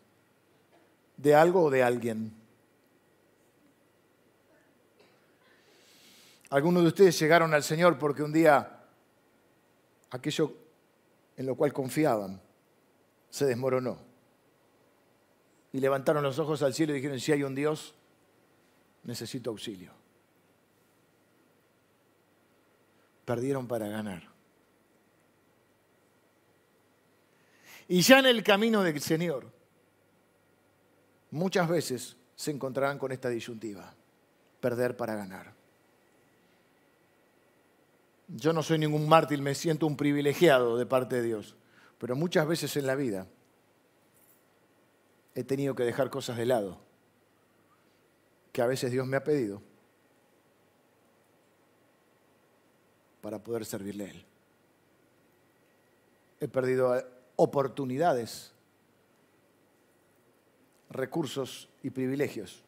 [1.17, 2.33] de algo o de alguien.
[6.51, 8.85] Algunos de ustedes llegaron al Señor porque un día
[10.11, 10.55] aquello
[11.37, 12.41] en lo cual confiaban
[13.29, 13.99] se desmoronó.
[15.73, 17.95] Y levantaron los ojos al cielo y dijeron, si hay un Dios,
[19.03, 19.93] necesito auxilio.
[23.25, 24.32] Perdieron para ganar.
[27.89, 29.47] Y ya en el camino del Señor,
[31.31, 33.93] muchas veces se encontrarán con esta disyuntiva,
[34.61, 35.53] perder para ganar.
[38.29, 41.57] Yo no soy ningún mártir, me siento un privilegiado de parte de Dios,
[41.99, 43.27] pero muchas veces en la vida
[45.35, 46.79] he tenido que dejar cosas de lado
[48.53, 49.63] que a veces Dios me ha pedido
[53.23, 54.25] para poder servirle a Él.
[56.41, 56.93] He perdido
[57.37, 58.53] oportunidades,
[60.91, 62.65] recursos y privilegios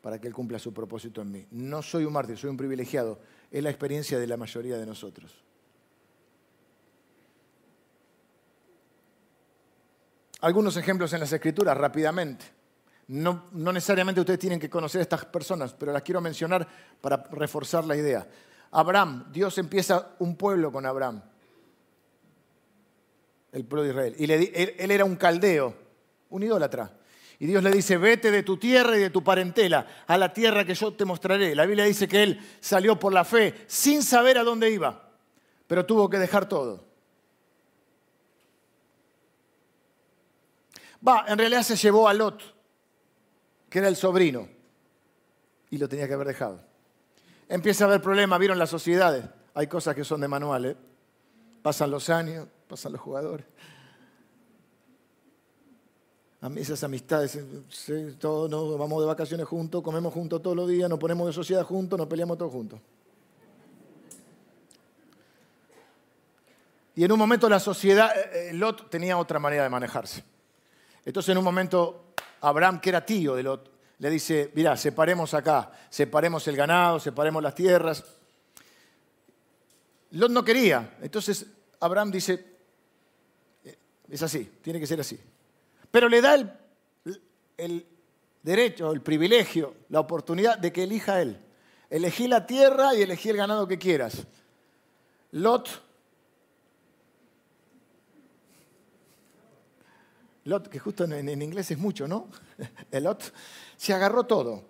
[0.00, 1.46] para que Él cumpla su propósito en mí.
[1.50, 3.18] No soy un mártir, soy un privilegiado.
[3.50, 5.44] Es la experiencia de la mayoría de nosotros.
[10.40, 12.44] Algunos ejemplos en las escrituras, rápidamente.
[13.08, 16.66] No, necesariamente ustedes tienen que conocer a estas personas, pero las quiero mencionar
[17.00, 18.28] para reforzar la idea.
[18.70, 21.22] Abraham, Dios empieza un pueblo con Abraham,
[23.52, 24.14] el pueblo de Israel.
[24.18, 25.74] Y él, él era un caldeo,
[26.30, 26.98] un idólatra.
[27.40, 30.64] Y Dios le dice, vete de tu tierra y de tu parentela a la tierra
[30.64, 31.54] que yo te mostraré.
[31.54, 35.10] La Biblia dice que él salió por la fe sin saber a dónde iba,
[35.66, 36.84] pero tuvo que dejar todo.
[41.06, 42.42] Va, en realidad se llevó a Lot,
[43.70, 44.48] que era el sobrino,
[45.70, 46.60] y lo tenía que haber dejado.
[47.48, 49.24] Empieza a haber problemas, vieron las sociedades.
[49.54, 50.76] Hay cosas que son de manual, ¿eh?
[51.62, 53.46] Pasan los años, pasan los jugadores
[56.56, 57.38] esas amistades,
[58.18, 61.98] todos vamos de vacaciones juntos, comemos juntos todos los días, nos ponemos de sociedad juntos,
[61.98, 62.80] nos peleamos todos juntos.
[66.94, 70.24] Y en un momento la sociedad, eh, eh, Lot tenía otra manera de manejarse.
[71.04, 75.72] Entonces en un momento Abraham, que era tío de Lot, le dice, mira, separemos acá,
[75.90, 78.04] separemos el ganado, separemos las tierras.
[80.12, 80.96] Lot no quería.
[81.00, 81.46] Entonces
[81.80, 82.57] Abraham dice, eh,
[84.10, 85.18] es así, tiene que ser así
[85.90, 86.34] pero le da
[87.56, 87.86] el,
[88.42, 91.38] derecho, el privilegio, la oportunidad de que elija él.
[91.90, 94.26] Elegí la tierra y elegí el ganado que quieras.
[95.32, 95.68] Lot,
[100.44, 102.28] Lot, que justo en, en inglés es mucho, ¿no?
[102.90, 103.32] El Lot
[103.76, 104.64] se agarró todo.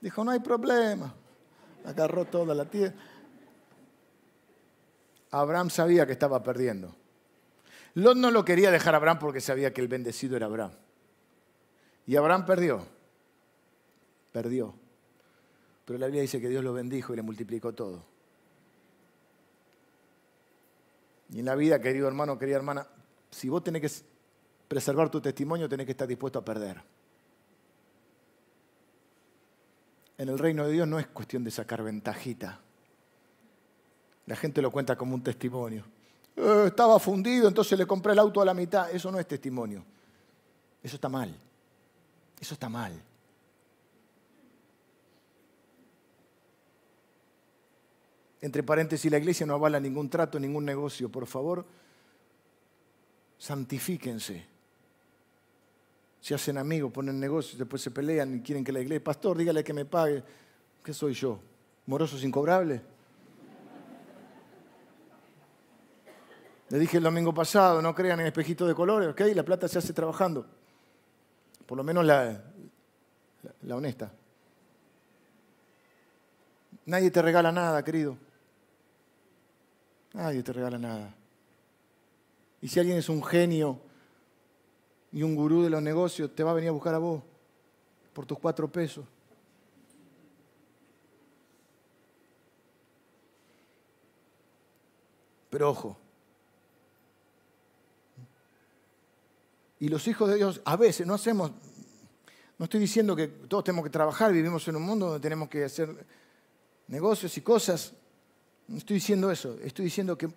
[0.00, 1.14] Dijo, no hay problema.
[1.84, 2.94] Agarró toda la tierra.
[5.30, 6.94] Abraham sabía que estaba perdiendo.
[7.96, 10.72] Lot no lo quería dejar a Abraham porque sabía que el bendecido era Abraham.
[12.06, 12.86] Y Abraham perdió.
[14.32, 14.74] Perdió.
[15.86, 18.04] Pero la Biblia dice que Dios lo bendijo y le multiplicó todo.
[21.30, 22.86] Y en la vida, querido hermano, querida hermana,
[23.30, 24.04] si vos tenés que
[24.68, 26.82] preservar tu testimonio, tenés que estar dispuesto a perder.
[30.18, 32.60] En el reino de Dios no es cuestión de sacar ventajita.
[34.26, 35.95] La gente lo cuenta como un testimonio.
[36.36, 38.90] Eh, estaba fundido, entonces le compré el auto a la mitad.
[38.90, 39.84] Eso no es testimonio.
[40.82, 41.34] Eso está mal.
[42.38, 43.02] Eso está mal.
[48.40, 51.08] Entre paréntesis, la iglesia no avala ningún trato, ningún negocio.
[51.08, 51.64] Por favor,
[53.38, 54.46] santifíquense.
[56.20, 59.64] Si hacen amigos, ponen negocios, después se pelean y quieren que la iglesia, pastor, dígale
[59.64, 60.22] que me pague.
[60.82, 61.40] ¿Qué soy yo?
[61.86, 62.80] ¿Morosos incobrables?
[66.68, 69.20] Le dije el domingo pasado, no crean en espejitos de colores, ¿ok?
[69.34, 70.46] La plata se hace trabajando.
[71.64, 72.42] Por lo menos la,
[73.62, 74.10] la, honesta.
[76.86, 78.16] Nadie te regala nada, querido.
[80.12, 81.14] Nadie te regala nada.
[82.60, 83.80] Y si alguien es un genio
[85.12, 87.22] y un gurú de los negocios, te va a venir a buscar a vos
[88.12, 89.04] por tus cuatro pesos.
[95.50, 95.96] Pero ojo,
[99.86, 101.52] Y los hijos de Dios, a veces no hacemos,
[102.58, 105.62] no estoy diciendo que todos tenemos que trabajar, vivimos en un mundo donde tenemos que
[105.62, 106.04] hacer
[106.88, 107.92] negocios y cosas.
[108.66, 110.28] No estoy diciendo eso, estoy diciendo que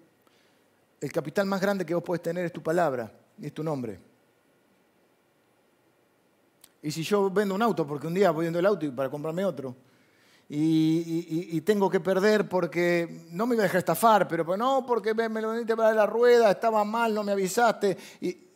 [1.01, 3.99] el capital más grande que vos podés tener es tu palabra y es tu nombre.
[6.83, 9.45] Y si yo vendo un auto, porque un día voy viendo el auto para comprarme
[9.45, 9.75] otro,
[10.47, 15.15] y, tengo que perder porque no me iba a dejar estafar, pero pues no, porque
[15.15, 17.97] me, lo vendiste para la rueda, estaba mal, no me avisaste.
[18.21, 18.48] Y,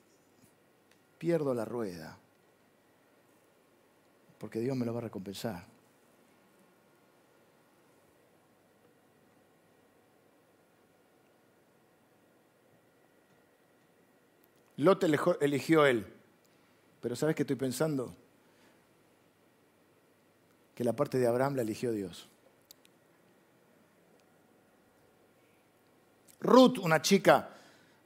[1.23, 2.17] pierdo la rueda,
[4.37, 5.65] porque Dios me lo va a recompensar.
[14.75, 15.01] Lot
[15.39, 16.05] eligió él.
[16.99, 18.13] Pero ¿sabes qué estoy pensando?
[20.75, 22.27] Que la parte de Abraham la eligió Dios.
[26.41, 27.49] Ruth, una chica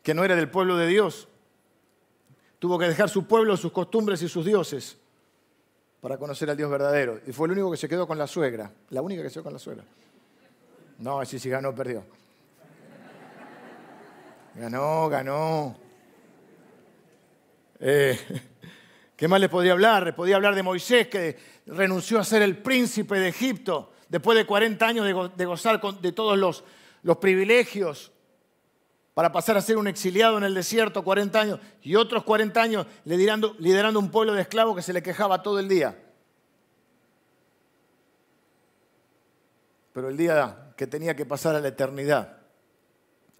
[0.04, 1.28] que no era del pueblo de Dios,
[2.60, 4.98] tuvo que dejar su pueblo, sus costumbres y sus dioses
[6.02, 7.20] para conocer al Dios verdadero.
[7.26, 9.44] Y fue el único que se quedó con la suegra, la única que se quedó
[9.44, 9.84] con la suegra.
[11.00, 12.04] No, así si ganó, perdió.
[14.56, 15.78] Ganó, ganó.
[17.80, 18.18] Eh,
[19.16, 20.16] ¿Qué más les podía hablar?
[20.16, 24.86] Podía hablar de Moisés, que renunció a ser el príncipe de Egipto después de 40
[24.88, 26.64] años de, gozar de todos
[27.04, 28.12] los privilegios
[29.18, 32.86] para pasar a ser un exiliado en el desierto 40 años y otros 40 años
[33.04, 36.00] liderando, un pueblo de esclavos que se le quejaba todo el día.
[39.92, 42.42] Pero el día que tenía que pasar a la eternidad,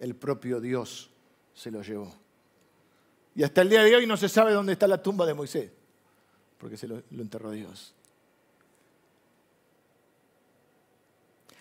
[0.00, 1.10] el propio Dios
[1.54, 2.12] se lo llevó.
[3.36, 5.70] Y hasta el día de hoy no se sabe dónde está la tumba de Moisés,
[6.58, 7.94] porque se lo, enterró Dios.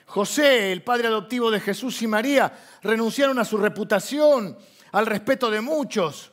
[0.08, 4.58] José, el padre adoptivo de Jesús y María, renunciaron a su reputación,
[4.94, 6.32] al respeto de muchos.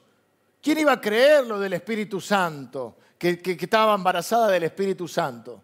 [0.62, 2.96] ¿Quién iba a creer lo del Espíritu Santo?
[3.18, 5.62] Que, que, estaba embarazada del Espíritu Santo.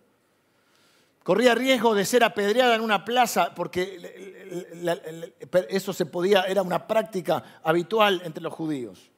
[1.22, 4.40] Corría riesgo de ser apedreada en una plaza porque
[5.68, 9.10] eso se podía, era una práctica habitual entre los judíos.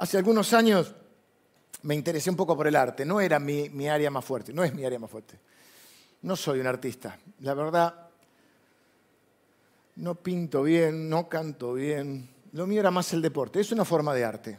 [0.00, 0.94] Hace algunos años
[1.82, 3.04] me interesé un poco por el arte.
[3.04, 5.38] No era mi, área más fuerte, no es mi área más fuerte.
[6.22, 7.18] No soy un artista.
[7.40, 8.08] La verdad,
[9.96, 12.30] no pinto bien, no canto bien.
[12.52, 13.60] Lo mío era más el deporte.
[13.60, 14.58] Es una forma de arte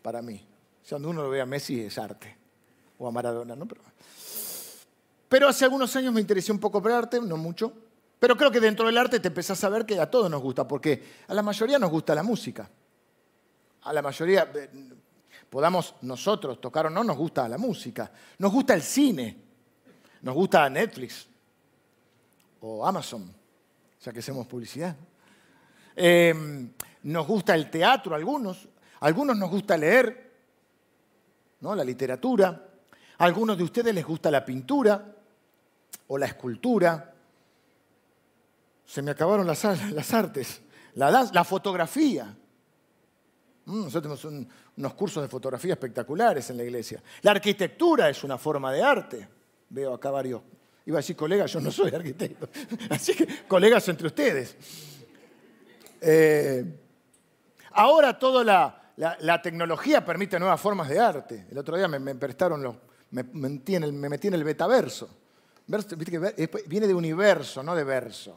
[0.00, 0.42] para mí.
[0.88, 2.34] cuando uno lo ve a Messi es arte.
[2.96, 3.68] O a Maradona, ¿no?
[3.68, 3.82] Pero,
[5.28, 7.74] pero hace algunos años me interesé un poco por el arte, no mucho.
[8.18, 10.66] Pero creo que dentro del arte te empezás a ver que a todos nos gusta,
[10.66, 12.70] porque a la mayoría nos gusta la música
[13.82, 14.70] a la mayoría, eh,
[15.50, 19.36] podamos nosotros tocar o no, nos gusta la música, nos gusta el cine,
[20.22, 21.26] nos gusta Netflix
[22.60, 23.32] o Amazon,
[24.00, 24.96] ya que hacemos publicidad.
[25.96, 28.68] Em, nos gusta el teatro, algunos,
[29.00, 30.32] algunos nos gusta leer,
[31.60, 31.74] ¿no?
[31.74, 32.68] la literatura,
[33.18, 35.14] a algunos de ustedes les gusta la pintura
[36.06, 37.14] o la escultura.
[38.86, 40.62] Se me acabaron las, las artes,
[40.94, 42.36] la, la fotografía.
[43.66, 47.02] Mm, nosotros tenemos unos cursos de fotografía espectaculares en la iglesia.
[47.22, 49.28] La arquitectura es una forma de arte.
[49.68, 50.42] Veo acá varios.
[50.84, 52.48] Iba a decir colegas, yo no soy arquitecto.
[52.90, 54.56] Así que colegas entre ustedes.
[56.00, 56.64] Eh,
[57.72, 58.42] ahora toda
[58.96, 61.46] la, tecnología permite nuevas formas de arte.
[61.50, 62.74] El otro día me, prestaron los.
[63.12, 65.08] Me, metí en el, me metí en el betaverso.
[66.66, 68.36] viene de universo, no de verso.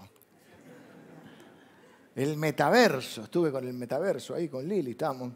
[2.16, 5.34] El metaverso, estuve con el metaverso ahí con Lili, estábamos.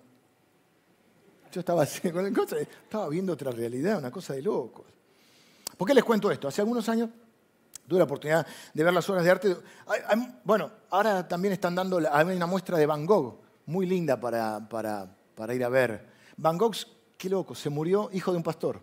[1.51, 4.85] Yo estaba, estaba viendo otra realidad, una cosa de locos.
[5.77, 6.47] ¿Por qué les cuento esto?
[6.47, 7.09] Hace algunos años
[7.85, 9.57] tuve la oportunidad de ver las obras de arte.
[10.45, 15.63] bueno, ahora también están dando una muestra de Van Gogh, muy linda para, para ir
[15.65, 16.07] a ver.
[16.37, 16.75] Van Gogh,
[17.17, 18.81] qué loco, se murió hijo de un pastor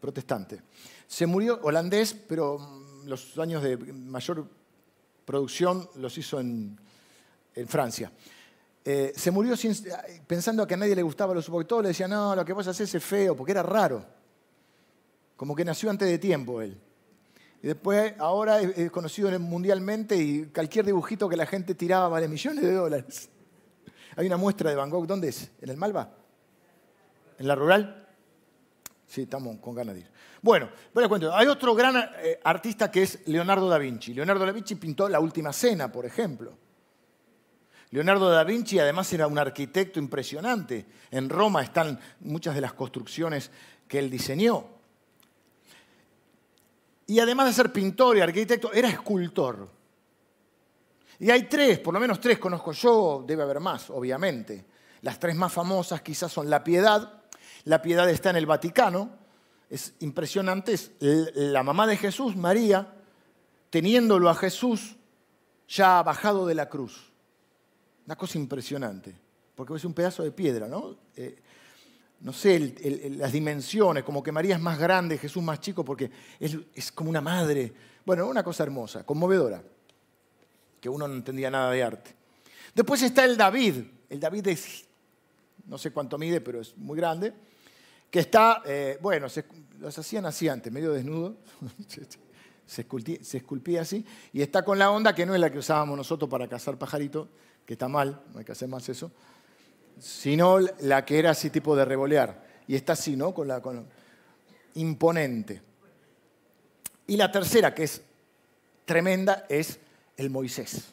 [0.00, 0.62] protestante.
[1.06, 2.58] Se murió holandés, pero
[3.04, 4.46] los años de mayor
[5.26, 6.78] producción los hizo en,
[7.54, 8.12] en Francia.
[8.84, 9.54] Eh, se murió
[10.26, 12.92] pensando que a nadie le gustaba los todos le decían, no, lo que vos haces
[12.94, 14.04] es feo, porque era raro.
[15.36, 16.80] Como que nació antes de tiempo él.
[17.62, 22.64] Y después, ahora es conocido mundialmente y cualquier dibujito que la gente tiraba vale millones
[22.64, 23.28] de dólares.
[24.16, 25.50] Hay una muestra de Van Gogh, ¿dónde es?
[25.60, 26.12] ¿En el Malva?
[27.38, 28.08] ¿En la rural?
[29.06, 30.10] Sí, estamos con ganas de ir.
[30.40, 31.32] Bueno, a cuento.
[31.32, 34.12] Hay otro gran eh, artista que es Leonardo da Vinci.
[34.12, 36.58] Leonardo da Vinci pintó La Última Cena, por ejemplo.
[37.92, 40.86] Leonardo da Vinci además era un arquitecto impresionante.
[41.10, 43.50] En Roma están muchas de las construcciones
[43.86, 44.66] que él diseñó.
[47.06, 49.68] Y además de ser pintor y arquitecto, era escultor.
[51.18, 54.64] Y hay tres, por lo menos tres conozco yo, debe haber más, obviamente.
[55.02, 57.22] Las tres más famosas quizás son La Piedad.
[57.64, 59.10] La Piedad está en el Vaticano.
[59.68, 62.94] Es impresionante, es la mamá de Jesús, María,
[63.68, 64.96] teniéndolo a Jesús
[65.68, 67.11] ya bajado de la cruz.
[68.06, 69.14] Una cosa impresionante,
[69.54, 70.96] porque es un pedazo de piedra, ¿no?
[71.16, 71.38] Eh,
[72.20, 76.92] no sé, las dimensiones, como que María es más grande, Jesús más chico, porque es,
[76.92, 77.72] como una madre
[78.04, 79.62] Bueno, una cosa hermosa, conmovedora,
[80.80, 82.14] que uno no entendía nada de arte.
[82.74, 83.84] Después está el David.
[84.08, 84.84] El David es,
[85.66, 87.32] no sé cuánto mide, pero es muy grande.
[88.10, 89.26] Que está, eh, bueno,
[89.78, 91.36] los hacían así antes, medio desnudo.
[92.66, 92.86] se,
[93.36, 94.04] esculpía, así.
[94.32, 97.28] Y está con la onda que no es la que usábamos nosotros para cazar pajaritos,
[97.66, 99.10] que está mal, no hay que hacer más eso.
[99.98, 102.42] Sino la que era así tipo de revolear.
[102.66, 103.34] Y está así, ¿no?
[103.34, 103.86] Con la, con,
[104.74, 105.62] imponente.
[107.06, 108.02] Y la tercera, que es
[108.84, 109.78] tremenda, es
[110.16, 110.88] el Moisés,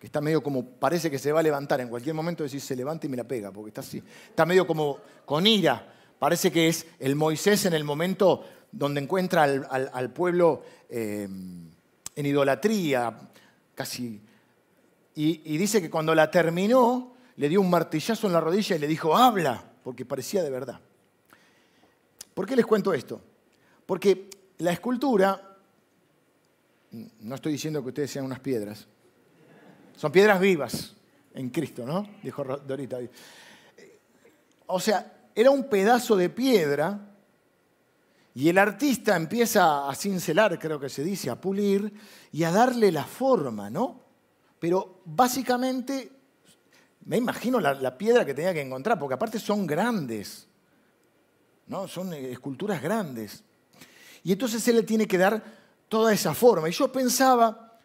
[0.00, 2.76] que está medio como, parece que se va a levantar, en cualquier momento decir se
[2.76, 6.68] levanta y me la pega, porque está así, está medio como con ira, parece que
[6.68, 13.16] es el Moisés en el momento donde encuentra al, pueblo eh, en idolatría,
[13.74, 14.20] casi,
[15.20, 18.86] y, dice que cuando la terminó, le dio un martillazo en la rodilla y le
[18.86, 20.78] dijo, habla, porque parecía de verdad.
[22.34, 23.20] ¿Por qué les cuento esto?
[23.84, 25.58] Porque la escultura,
[26.92, 28.86] no estoy diciendo que ustedes sean unas piedras,
[29.96, 30.94] son piedras vivas
[31.34, 32.08] en Cristo, ¿no?
[32.22, 32.98] Dijo Dorita.
[34.66, 37.12] O sea, era un pedazo de piedra
[38.36, 41.92] y el artista empieza a cincelar, creo que se dice, a pulir
[42.30, 44.07] y a darle la forma, ¿no?
[44.58, 46.10] Pero básicamente,
[47.04, 50.46] me imagino la, piedra que tenía que encontrar, porque aparte son grandes,
[51.66, 51.86] ¿no?
[51.86, 53.44] Son esculturas grandes.
[54.24, 55.42] Y entonces Él le tiene que dar
[55.88, 56.68] toda esa forma.
[56.68, 57.78] Y yo pensaba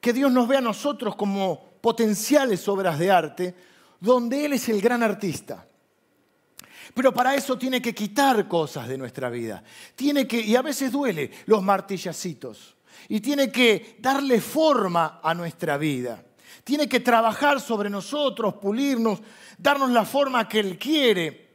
[0.00, 3.54] que Dios nos ve a nosotros como potenciales obras de arte,
[4.00, 5.66] donde Él es el gran artista.
[6.94, 9.62] Pero para eso tiene que quitar cosas de nuestra vida.
[9.94, 12.76] Tiene que, y a veces duele, los martillacitos.
[13.08, 16.24] Y tiene que darle forma a nuestra vida.
[16.64, 19.20] Tiene que trabajar sobre nosotros, pulirnos,
[19.58, 21.50] darnos la forma que Él quiere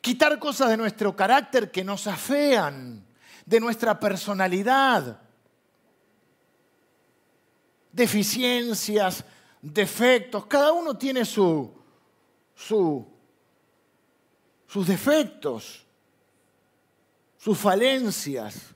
[0.00, 3.06] quitar cosas de nuestro carácter que nos afean,
[3.44, 5.20] de nuestra personalidad,
[7.92, 9.24] deficiencias,
[9.60, 10.46] defectos.
[10.46, 11.72] Cada uno tiene su,
[12.54, 13.06] sus
[14.86, 15.86] defectos,
[17.36, 18.74] sus falencias.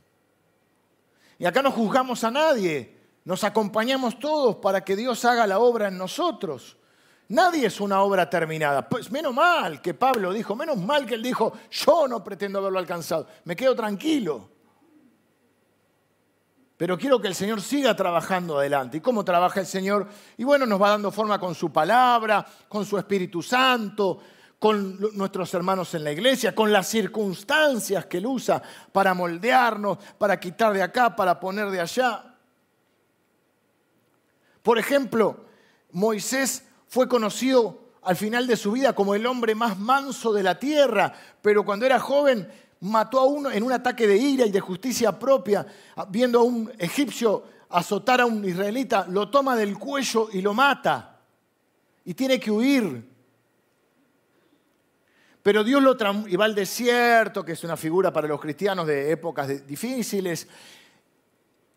[1.42, 5.88] Y acá no juzgamos a nadie, nos acompañamos todos para que Dios haga la obra
[5.88, 6.76] en nosotros.
[7.30, 8.88] Nadie es una obra terminada.
[8.88, 12.78] Pues menos mal que Pablo dijo, menos mal que él dijo, yo no pretendo haberlo
[12.78, 14.50] alcanzado, me quedo tranquilo.
[16.76, 18.98] Pero quiero que el Señor siga trabajando adelante.
[18.98, 20.06] ¿Y cómo trabaja el Señor?
[20.36, 24.20] Y bueno, nos va dando forma con su palabra, con su Espíritu Santo,
[24.62, 30.38] con nuestros hermanos en la iglesia, con las circunstancias que Él usa para moldearnos, para
[30.38, 32.36] quitar de acá, para poner de allá.
[34.62, 35.46] Por ejemplo,
[35.90, 40.56] Moisés fue conocido al final de su vida como el hombre más manso de la
[40.60, 42.48] tierra, pero cuando era joven
[42.82, 45.66] mató a uno en un ataque de ira y de justicia propia,
[46.08, 51.18] viendo a un egipcio azotar a un israelita, lo toma del cuello y lo mata.
[52.04, 53.11] Y tiene que huir.
[55.42, 55.96] Pero Dios lo
[56.28, 60.46] y va al desierto, que es una figura para los cristianos de épocas difíciles.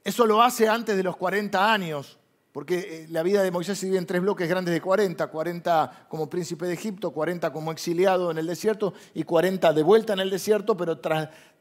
[0.03, 2.19] Eso lo hace antes de los 40 años
[2.55, 6.05] porque eh, la vida de Moisés se divide en tres bloques grandes de 40, 40
[6.07, 10.21] como príncipe de Egipto, 40 como exiliado en el desierto y 40 de vuelta en
[10.21, 10.97] el desierto, pero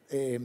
[0.09, 0.38] eh,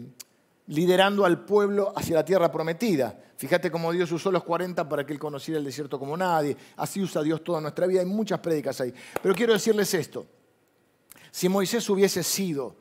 [0.66, 3.16] liderando al pueblo hacia la tierra prometida.
[3.38, 6.58] Fíjate cómo Dios usó los 40 para que él conociera el desierto como nadie.
[6.78, 8.00] Así usa Dios toda nuestra vida.
[8.00, 8.92] Hay muchas prédicas ahí.
[9.22, 10.26] Pero quiero decirles esto.
[11.32, 12.76] Si Moisés hubiese sido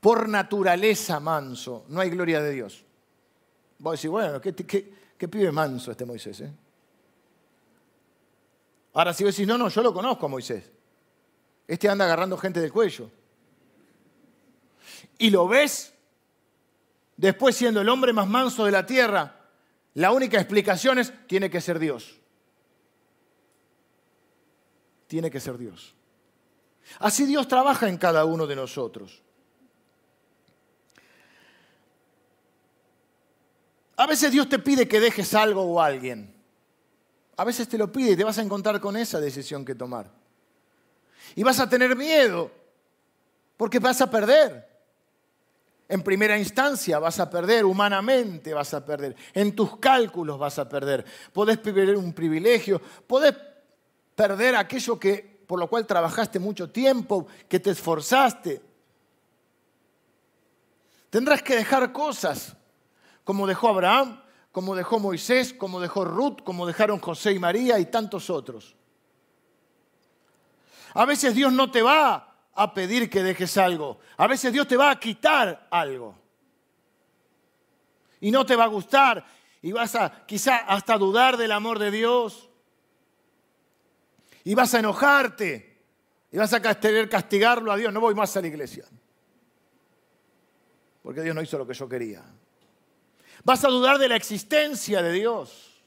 [0.00, 2.84] por naturaleza manso, no hay gloria de Dios.
[3.78, 6.52] Vos decís, bueno, ¿qué, pibe manso este Moisés, ¿eh?
[8.92, 10.70] Ahora, si vos decís, no, no, yo lo conozco a Moisés.
[11.66, 13.10] Este anda agarrando gente del cuello.
[15.18, 15.94] Y lo ves,
[17.16, 19.40] después siendo el hombre más manso de la tierra,
[19.94, 22.18] la única explicación es, tiene que ser Dios.
[25.06, 25.94] Tiene que ser Dios.
[26.98, 29.22] Así Dios trabaja en cada uno de nosotros.
[33.96, 36.34] A veces Dios te pide que dejes algo o alguien.
[37.36, 40.10] A veces te lo pide y te vas a encontrar con esa decisión que tomar.
[41.34, 42.50] Y vas a tener miedo
[43.56, 44.68] porque vas a perder.
[45.86, 50.68] En primera instancia vas a perder, humanamente vas a perder, en tus cálculos vas a
[50.68, 51.04] perder.
[51.32, 53.34] Podés perder un privilegio, podés
[54.14, 58.62] perder aquello que, por lo cual trabajaste mucho tiempo, que te esforzaste.
[61.10, 62.56] Tendrás que dejar cosas
[63.24, 64.22] como dejó Abraham,
[64.52, 68.76] como dejó Moisés, como dejó Ruth, como dejaron José y María y tantos otros.
[70.94, 74.76] A veces Dios no te va a pedir que dejes algo, a veces Dios te
[74.76, 76.14] va a quitar algo.
[78.20, 79.26] y no te va a gustar
[79.62, 82.49] y vas a quizá hasta dudar del amor de Dios
[84.44, 85.78] y vas a enojarte
[86.30, 87.92] y vas a querer castigarlo a Dios.
[87.92, 88.84] No voy más a la iglesia
[91.02, 92.22] porque Dios no hizo lo que yo quería.
[93.44, 95.82] Vas a dudar de la existencia de Dios.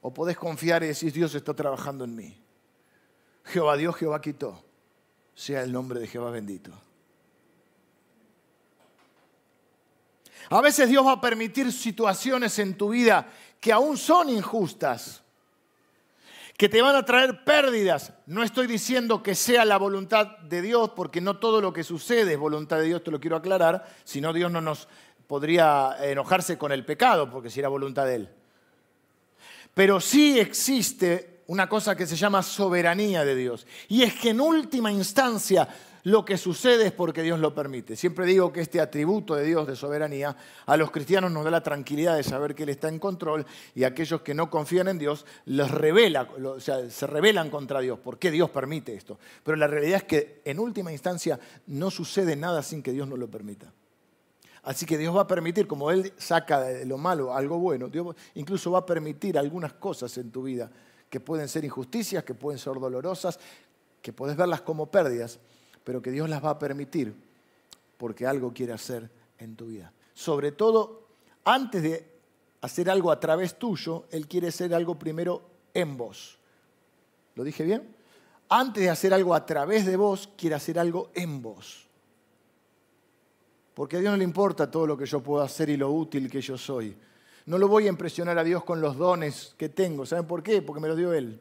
[0.00, 2.42] O podés confiar y decir, Dios está trabajando en mí.
[3.44, 4.64] Jehová Dios, Jehová quitó.
[5.34, 6.72] Sea el nombre de Jehová bendito.
[10.50, 13.28] A veces Dios va a permitir situaciones en tu vida
[13.60, 15.22] que aún son injustas,
[16.56, 18.12] que te van a traer pérdidas.
[18.26, 22.32] No estoy diciendo que sea la voluntad de Dios, porque no todo lo que sucede
[22.32, 24.88] es voluntad de Dios, te lo quiero aclarar, si no Dios no nos
[25.26, 28.28] podría enojarse con el pecado, porque si era voluntad de Él.
[29.74, 33.66] Pero sí existe una cosa que se llama soberanía de Dios.
[33.88, 35.68] Y es que en última instancia
[36.06, 37.96] lo que sucede es porque Dios lo permite.
[37.96, 41.64] Siempre digo que este atributo de Dios de soberanía a los cristianos nos da la
[41.64, 43.44] tranquilidad de saber que Él está en control
[43.74, 47.80] y a aquellos que no confían en Dios les revela, o sea, se rebelan contra
[47.80, 47.98] Dios.
[47.98, 49.18] ¿Por qué Dios permite esto?
[49.42, 53.16] Pero la realidad es que en última instancia no sucede nada sin que Dios no
[53.16, 53.72] lo permita.
[54.62, 58.14] Así que Dios va a permitir, como Él saca de lo malo algo bueno, Dios
[58.36, 60.70] incluso va a permitir algunas cosas en tu vida
[61.10, 63.40] que pueden ser injusticias, que pueden ser dolorosas,
[64.00, 65.40] que puedes verlas como pérdidas,
[65.86, 67.14] pero que Dios las va a permitir
[67.96, 69.08] porque algo quiere hacer
[69.38, 69.92] en tu vida.
[70.14, 71.06] Sobre todo,
[71.44, 72.04] antes de
[72.60, 76.40] hacer algo a través tuyo, Él quiere hacer algo primero en vos.
[77.36, 77.94] ¿Lo dije bien?
[78.48, 81.86] Antes de hacer algo a través de vos, quiere hacer algo en vos.
[83.72, 86.28] Porque a Dios no le importa todo lo que yo puedo hacer y lo útil
[86.28, 86.96] que yo soy.
[87.44, 90.04] No lo voy a impresionar a Dios con los dones que tengo.
[90.04, 90.62] ¿Saben por qué?
[90.62, 91.40] Porque me lo dio Él.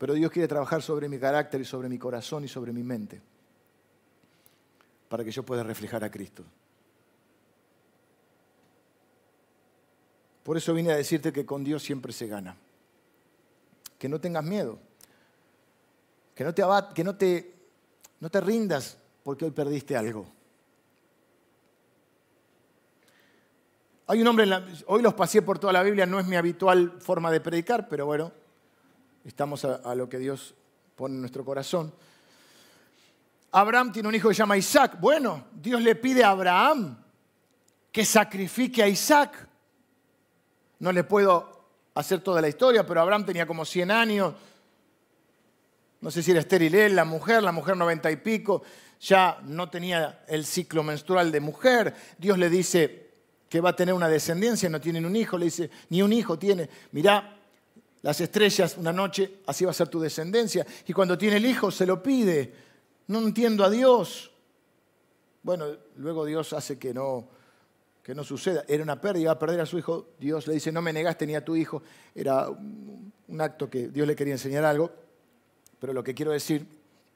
[0.00, 3.20] Pero Dios quiere trabajar sobre mi carácter y sobre mi corazón y sobre mi mente
[5.10, 6.42] para que yo pueda reflejar a Cristo.
[10.42, 12.56] Por eso vine a decirte que con Dios siempre se gana.
[13.98, 14.78] Que no tengas miedo.
[16.34, 16.62] Que no te,
[16.94, 17.54] que no te,
[18.20, 20.26] no te rindas porque hoy perdiste algo.
[24.06, 24.48] Hay un hombre,
[24.86, 28.06] hoy los pasé por toda la Biblia, no es mi habitual forma de predicar, pero
[28.06, 28.39] bueno,
[29.24, 30.54] Estamos a, lo que Dios
[30.96, 31.92] pone en nuestro corazón.
[33.52, 34.98] Abraham tiene un hijo que se llama Isaac.
[34.98, 36.96] Bueno, Dios le pide a Abraham
[37.92, 39.46] que sacrifique a Isaac.
[40.78, 44.34] No le puedo hacer toda la historia, pero Abraham tenía como 100 años.
[46.00, 48.62] No sé si era estéril él, la mujer, la mujer 90 y pico,
[49.00, 51.94] ya no tenía el ciclo menstrual de mujer.
[52.16, 53.10] Dios le dice
[53.50, 56.38] que va a tener una descendencia, no tienen un hijo, le dice, ni un hijo
[56.38, 56.70] tiene.
[56.92, 57.39] Mirá,
[58.02, 60.66] las estrellas una noche, así va a ser tu descendencia.
[60.86, 62.52] Y cuando tiene el hijo se lo pide.
[63.08, 64.30] No entiendo a Dios.
[65.42, 67.28] Bueno, luego Dios hace que no,
[68.02, 68.64] que no suceda.
[68.68, 70.08] Era una pérdida, a perder a su hijo.
[70.18, 71.82] Dios le dice, no me negaste ni a tu hijo.
[72.14, 74.90] Era un acto que Dios le quería enseñar algo.
[75.78, 76.66] Pero lo que quiero decir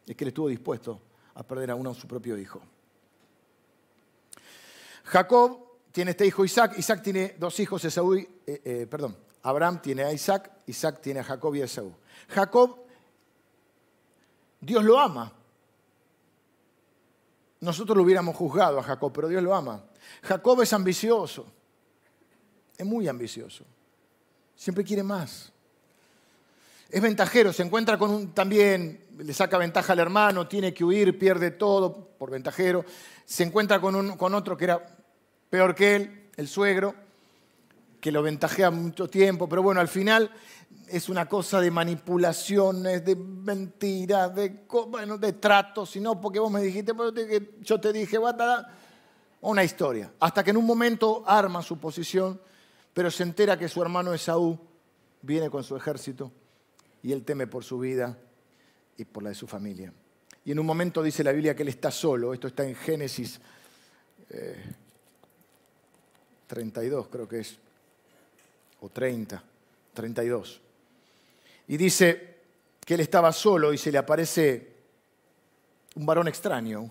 [0.07, 1.01] es que él estuvo dispuesto
[1.35, 2.61] a perder a uno su propio hijo.
[5.05, 5.59] Jacob
[5.93, 6.75] tiene este hijo Isaac.
[6.79, 11.25] Isaac tiene dos hijos, Esaú, eh, eh, perdón, Abraham tiene a Isaac, Isaac tiene a
[11.25, 11.95] Jacob y a Esaú.
[12.29, 12.79] Jacob,
[14.59, 15.33] Dios lo ama.
[17.61, 19.85] Nosotros lo hubiéramos juzgado a Jacob, pero Dios lo ama.
[20.23, 21.47] Jacob es ambicioso,
[22.77, 23.65] es muy ambicioso,
[24.57, 25.53] siempre quiere más.
[26.89, 31.19] Es ventajero, se encuentra con un también, le saca ventaja al hermano, tiene que huir,
[31.19, 32.85] pierde todo por ventajero.
[33.25, 34.87] Se encuentra con, un, con otro que era
[35.51, 36.95] peor que él, el suegro,
[38.05, 40.31] que lo ventajea mucho tiempo, pero bueno, al final
[40.89, 46.61] es una cosa de manipulaciones, de mentiras, de, bueno, de tratos, sino porque vos me
[46.61, 46.93] dijiste,
[47.63, 48.19] yo te dije,
[49.41, 50.13] una historia.
[50.21, 52.39] Hasta que en un momento arma su posición,
[52.93, 54.59] pero se entera que su hermano Esaú
[55.23, 56.31] viene con su ejército
[57.03, 58.19] y él teme por su vida
[58.99, 59.95] y por la de su familia.
[60.45, 63.41] Y en un momento dice la Biblia que él está solo, esto está en Génesis
[66.49, 67.64] 32, eh, creo que es
[68.85, 69.43] o 30,
[69.95, 70.61] 32.
[71.69, 72.35] Y dice
[72.85, 74.75] que él estaba solo y se le aparece
[75.95, 76.91] un varón extraño.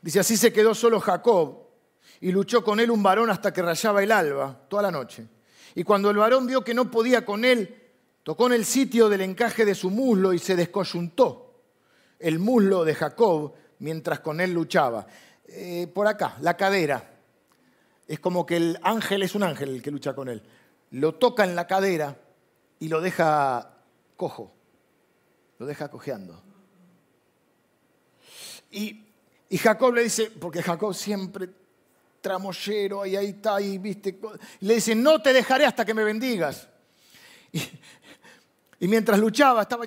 [0.00, 1.58] Dice, así se quedó solo Jacob
[2.20, 5.26] y luchó con él un varón hasta que rayaba el alba, toda la noche.
[5.74, 7.82] Y cuando el varón vio que no podía con él,
[8.22, 11.62] tocó en el sitio del encaje de su muslo y se descoyuntó
[12.20, 15.04] el muslo de Jacob mientras con él luchaba.
[15.48, 17.18] Eh, por acá, la cadera.
[18.06, 20.42] Es como que el ángel es un ángel el que lucha con él.
[20.92, 22.16] Lo toca en la cadera
[22.80, 23.74] y lo deja
[24.16, 24.52] cojo,
[25.58, 26.42] lo deja cojeando.
[28.70, 29.04] Y,
[29.50, 31.48] Jacob le dice, porque Jacob siempre
[32.20, 34.18] tramoyero, y ahí está, y viste,
[34.60, 36.68] le dice, no te dejaré hasta que me bendigas.
[37.52, 37.62] Y,
[38.86, 39.86] mientras luchaba, estaba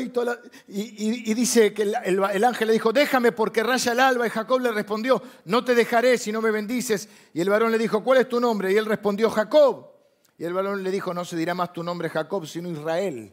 [0.00, 4.26] y, y, dice que el, ángel le dijo, déjame porque raya el alba.
[4.26, 7.08] Y Jacob le respondió, no te dejaré si no me bendices.
[7.34, 8.72] Y el varón le dijo, ¿cuál es tu nombre?
[8.72, 9.92] Y él respondió, Jacob.
[10.38, 13.32] Y el varón le dijo, no se dirá más tu nombre Jacob, sino Israel.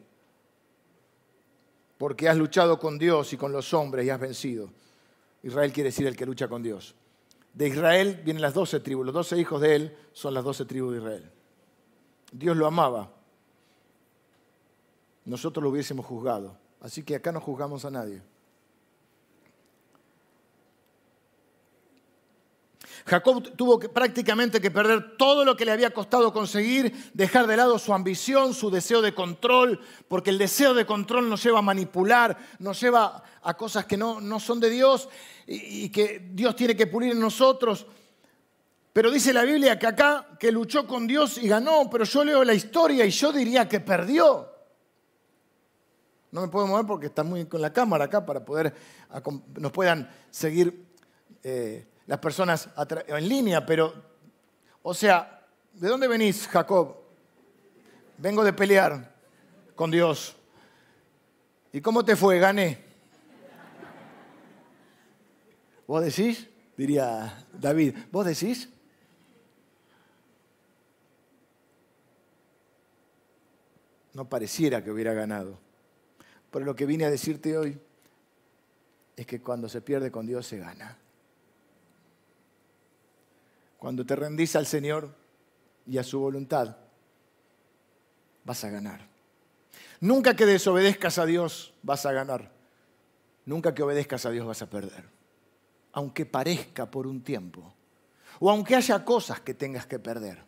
[1.97, 4.69] Porque has luchado con Dios y con los hombres y has vencido.
[5.41, 6.93] Israel quiere decir el que lucha con Dios.
[7.53, 10.91] De Israel vienen las doce tribus, los doce hijos de él son las doce tribus
[10.91, 11.31] de Israel.
[12.31, 13.11] Dios lo amaba.
[15.29, 16.57] Nosotros lo hubiésemos juzgado.
[16.81, 18.19] Así que acá no juzgamos a nadie.
[23.05, 27.77] Jacob tuvo prácticamente que perder todo lo que le había costado conseguir, dejar de lado
[27.77, 32.35] su ambición, su deseo de control, porque el deseo de control nos lleva a manipular,
[32.57, 35.09] nos lleva a cosas que no, no son de Dios
[35.45, 37.85] y, que Dios tiene que pulir en nosotros.
[38.91, 42.43] Pero dice la Biblia que acá, que luchó con Dios y ganó, pero yo leo
[42.43, 44.48] la historia y yo diría que perdió.
[46.31, 48.73] No me puedo mover porque está muy con la cámara acá para poder,
[49.55, 50.85] nos puedan seguir
[51.43, 52.69] eh, las personas
[53.07, 53.93] en línea, pero,
[54.83, 56.97] o sea, ¿de dónde venís, Jacob?
[58.17, 59.15] Vengo de pelear
[59.75, 60.35] con Dios.
[61.71, 62.37] ¿Y cómo te fue?
[62.39, 62.83] Gané.
[65.87, 66.47] ¿Vos decís?
[66.77, 68.69] Diría David, ¿vos decís?
[74.13, 75.68] No pareciera que hubiera ganado.
[76.51, 77.79] Pero lo que vine a decirte hoy
[79.15, 80.97] es que cuando se pierde con Dios se gana.
[83.77, 85.13] Cuando te rendís al Señor
[85.85, 86.75] y a su voluntad,
[88.43, 89.07] vas a ganar.
[90.01, 92.51] Nunca que desobedezcas a Dios vas a ganar.
[93.45, 95.09] Nunca que obedezcas a Dios vas a perder.
[95.91, 97.73] Aunque parezca por un tiempo.
[98.39, 100.43] O aunque haya cosas que tengas que perder.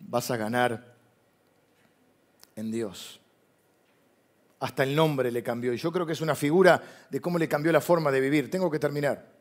[0.00, 0.96] Vas a ganar
[2.56, 3.20] en Dios.
[4.60, 5.72] Hasta el nombre le cambió.
[5.72, 8.50] Y yo creo que es una figura de cómo le cambió la forma de vivir.
[8.50, 9.38] Tengo que terminar.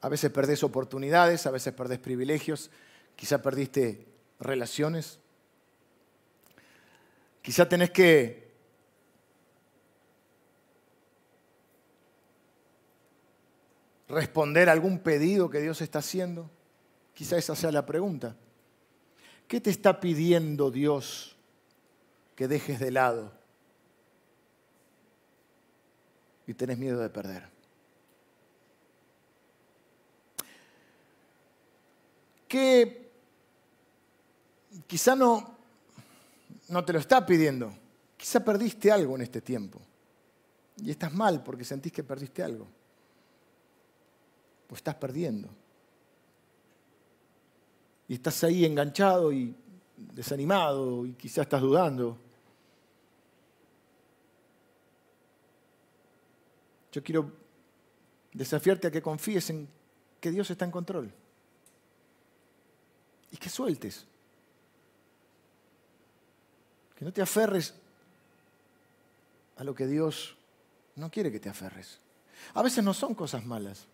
[0.00, 2.70] A veces perdés oportunidades, a veces perdés privilegios,
[3.16, 4.06] quizá perdiste
[4.38, 5.18] relaciones.
[7.40, 8.44] Quizá tenés que
[14.08, 16.50] responder a algún pedido que Dios está haciendo.
[17.14, 18.36] Quizá esa sea la pregunta.
[19.48, 21.36] ¿Qué te está pidiendo Dios
[22.34, 23.32] que dejes de lado
[26.46, 27.54] y tenés miedo de perder?
[32.54, 33.10] que
[34.86, 35.56] quizá no,
[36.68, 37.76] no te lo está pidiendo.
[38.16, 39.80] Quizá perdiste algo en este tiempo.
[40.76, 42.68] Y estás mal porque sentís que perdiste algo.
[44.68, 45.48] Pues estás perdiendo.
[48.08, 49.54] Y estás ahí enganchado y
[49.96, 52.18] desanimado y quizá estás dudando.
[56.92, 57.32] Yo quiero
[58.32, 59.68] desafiarte a que confíes en
[60.20, 61.12] que Dios está en control
[63.30, 64.06] y que sueltes.
[66.94, 67.74] Que no te aferres
[69.56, 70.36] a lo que Dios
[70.96, 71.98] no quiere que te aferres.
[72.54, 73.86] A veces no son cosas malas,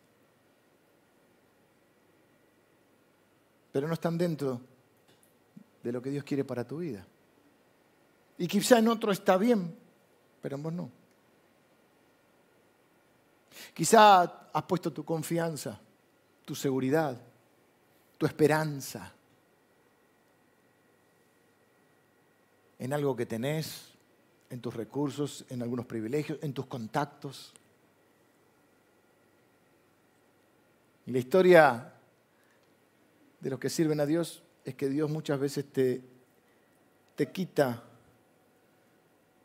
[3.73, 4.61] pero no están dentro
[5.83, 7.07] de lo que Dios quiere para tu vida.
[8.39, 9.75] Y quizá en otro está bien,
[10.41, 10.91] pero en vos no.
[13.75, 15.79] Quizá has puesto tu confianza,
[16.45, 17.21] tu seguridad,
[18.19, 19.13] tu esperanza
[22.79, 23.91] en algo que tenés,
[24.49, 27.53] en tus recursos, en algunos privilegios, en tus contactos.
[31.07, 31.95] Y la historia
[33.41, 36.03] de los que sirven a Dios es que Dios muchas veces te,
[37.17, 37.83] te quita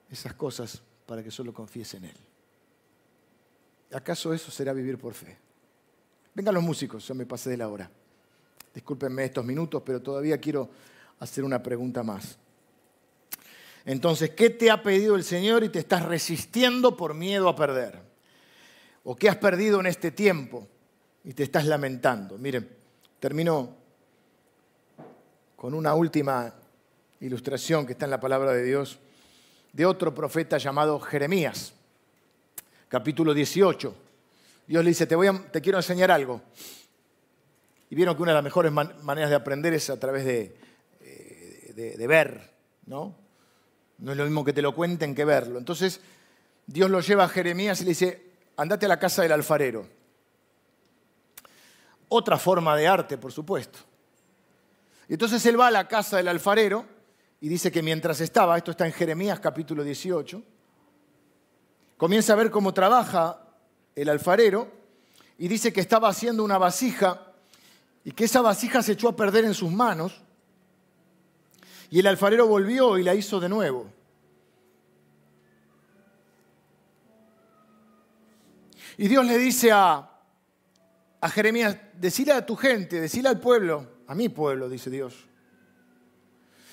[0.10, 2.18] esas cosas para que solo confíes en Él.
[3.94, 5.38] ¿Acaso eso será vivir por fe?
[6.34, 7.90] Vengan los músicos, yo me pasé de la hora.
[8.74, 10.70] Discúlpenme estos minutos, pero todavía quiero
[11.20, 12.38] hacer una pregunta más.
[13.86, 18.02] Entonces, ¿qué te ha pedido el Señor y te estás resistiendo por miedo a perder?
[19.04, 20.68] ¿O qué has perdido en este tiempo
[21.24, 22.38] y te estás lamentando?
[22.38, 22.68] Miren,
[23.20, 23.85] termino
[25.56, 26.54] con una última
[27.20, 29.00] ilustración que está en la palabra de Dios
[29.74, 31.74] de otro profeta llamado Jeremías,
[32.88, 33.96] capítulo 18.
[34.68, 36.42] Dios le dice, te, voy te quiero enseñar algo.
[37.90, 40.58] Y vieron que una de las mejores maneras de aprender es a través de,
[41.02, 42.52] eh, de ver,
[42.86, 43.16] ¿no?
[43.98, 45.58] No es lo mismo que te lo cuenten que verlo.
[45.58, 46.02] Entonces
[46.68, 49.88] Dios lo lleva a Jeremías y le dice, andate a la casa del alfarero.
[52.10, 53.80] Otra forma de arte, por supuesto.
[55.08, 56.86] Entonces él va a la casa del alfarero
[57.40, 60.42] y dice que mientras estaba, esto está en Jeremías capítulo 18,
[61.98, 63.40] comienza a ver cómo trabaja
[63.96, 64.72] el alfarero
[65.38, 67.34] y dice que estaba haciendo una vasija
[68.04, 70.22] y que esa vasija se echó a perder en sus manos
[71.90, 73.92] y el alfarero volvió y la hizo de nuevo.
[78.98, 80.10] Y Dios le dice a,
[81.22, 85.16] a Jeremías, decile a tu gente, decile al pueblo, a mi pueblo, dice Dios,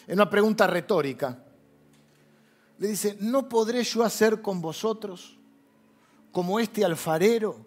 [0.06, 1.44] en una pregunta retórica.
[2.78, 5.38] Le dice, ¿no podré yo hacer con vosotros
[6.32, 7.64] como este alfarero,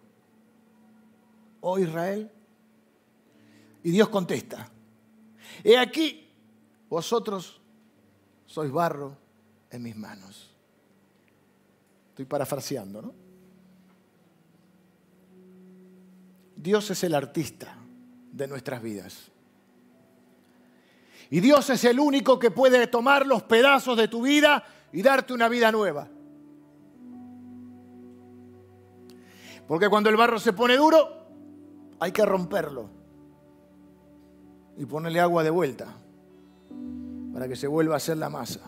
[1.62, 2.30] oh Israel?
[3.84, 4.70] Y Dios contesta,
[5.64, 6.28] he aquí,
[6.90, 7.62] vosotros
[8.46, 9.18] sois barro
[9.70, 10.52] en mis manos.
[12.10, 13.14] Estoy parafraseando, ¿no?
[16.56, 17.78] Dios es el artista
[18.32, 19.32] de nuestras vidas.
[21.36, 24.64] Y Dios es el único que puede tomar los pedazos de tu vida
[24.94, 26.08] y darte una vida nueva.
[29.68, 31.10] Porque cuando el barro se pone duro,
[32.00, 32.90] hay que romperlo
[34.78, 35.94] y ponerle agua de vuelta
[37.34, 38.62] para que se vuelva a hacer la masa.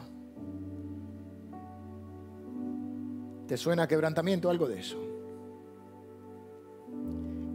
[3.47, 4.97] ¿Te suena quebrantamiento algo de eso?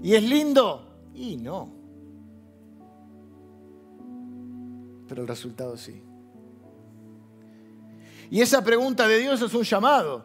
[0.03, 0.87] ¿Y es lindo?
[1.13, 1.82] Y no.
[5.13, 6.03] Pero el resultado sí.
[8.31, 10.25] Y esa pregunta de Dios es un llamado.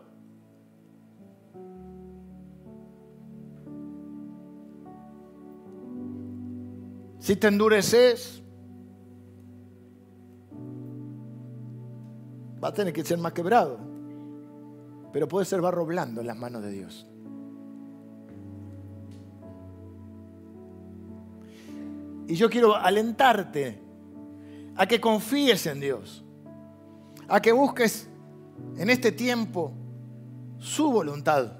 [7.20, 8.42] Si te endureces,
[12.64, 13.80] va a tener que ser más quebrado.
[15.12, 17.06] Pero puede ser barro blando en las manos de Dios.
[22.30, 23.87] Y yo quiero alentarte
[24.78, 26.24] a que confíes en Dios,
[27.28, 28.08] a que busques
[28.78, 29.74] en este tiempo
[30.60, 31.52] su voluntad,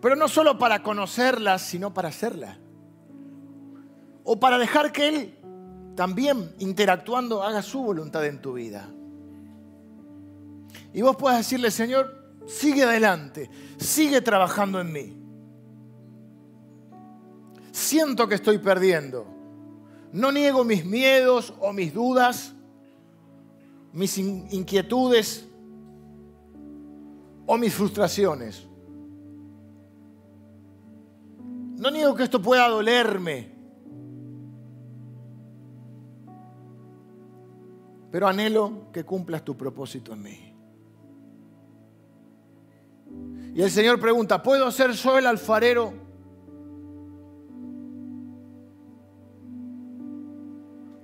[0.00, 2.58] pero no solo para conocerla, sino para hacerla,
[4.24, 5.38] o para dejar que Él
[5.94, 8.88] también interactuando haga su voluntad en tu vida.
[10.92, 15.16] Y vos puedas decirle, Señor, sigue adelante, sigue trabajando en mí.
[17.70, 19.26] Siento que estoy perdiendo
[20.14, 22.54] no niego mis miedos o mis dudas,
[23.92, 25.48] mis inquietudes
[27.46, 28.64] o mis frustraciones.
[31.76, 33.50] No niego que esto pueda dolerme,
[38.12, 40.54] pero anhelo que cumplas tu propósito en mí.
[43.52, 46.03] Y el Señor pregunta, ¿puedo ser yo el alfarero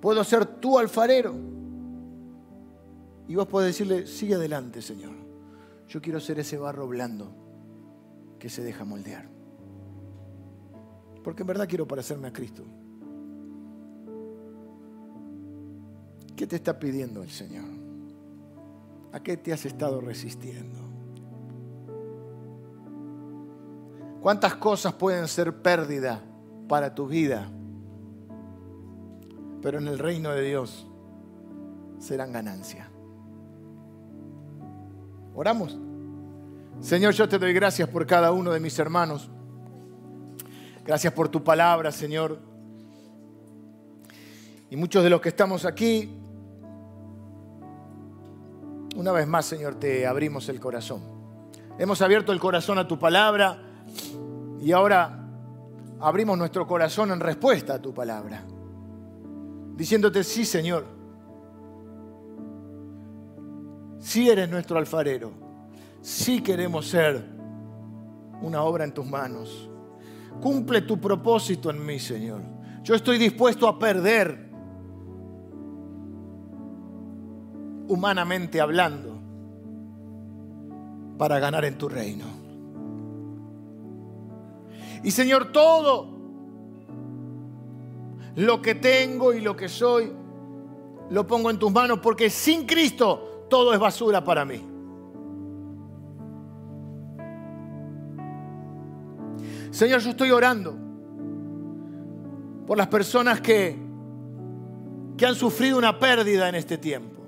[0.01, 1.35] Puedo ser tu alfarero.
[3.29, 5.13] Y vos podés decirle, sigue adelante, Señor.
[5.89, 7.31] Yo quiero ser ese barro blando
[8.39, 9.29] que se deja moldear.
[11.23, 12.65] Porque en verdad quiero parecerme a Cristo.
[16.35, 17.69] ¿Qué te está pidiendo el Señor?
[19.13, 20.79] ¿A qué te has estado resistiendo?
[24.21, 26.23] ¿Cuántas cosas pueden ser pérdida
[26.69, 27.51] para tu vida?
[29.63, 30.87] Pero en el reino de Dios
[31.99, 32.89] serán ganancia.
[35.35, 35.79] Oramos.
[36.81, 39.31] Señor, yo te doy gracias por cada uno de mis hermanos.
[40.85, 42.39] Gracias por tu palabra, Señor.
[44.71, 46.17] Y muchos de los que estamos aquí,
[48.97, 51.03] una vez más, Señor, te abrimos el corazón.
[51.79, 53.59] Hemos abierto el corazón a tu palabra
[54.61, 55.27] y ahora
[56.01, 58.43] abrimos nuestro corazón en respuesta a tu palabra
[59.81, 60.85] diciéndote, sí Señor,
[63.99, 65.33] sí eres nuestro alfarero,
[66.03, 67.25] sí queremos ser
[68.43, 69.71] una obra en tus manos.
[70.43, 72.43] Cumple tu propósito en mí, Señor.
[72.83, 74.51] Yo estoy dispuesto a perder,
[77.89, 79.19] humanamente hablando,
[81.17, 82.27] para ganar en tu reino.
[85.03, 86.20] Y Señor, todo
[88.41, 90.11] lo que tengo y lo que soy,
[91.11, 94.65] lo pongo en tus manos porque sin Cristo todo es basura para mí.
[99.71, 100.75] Señor, yo estoy orando
[102.67, 103.77] por las personas que,
[105.19, 107.21] que han sufrido una pérdida en este tiempo.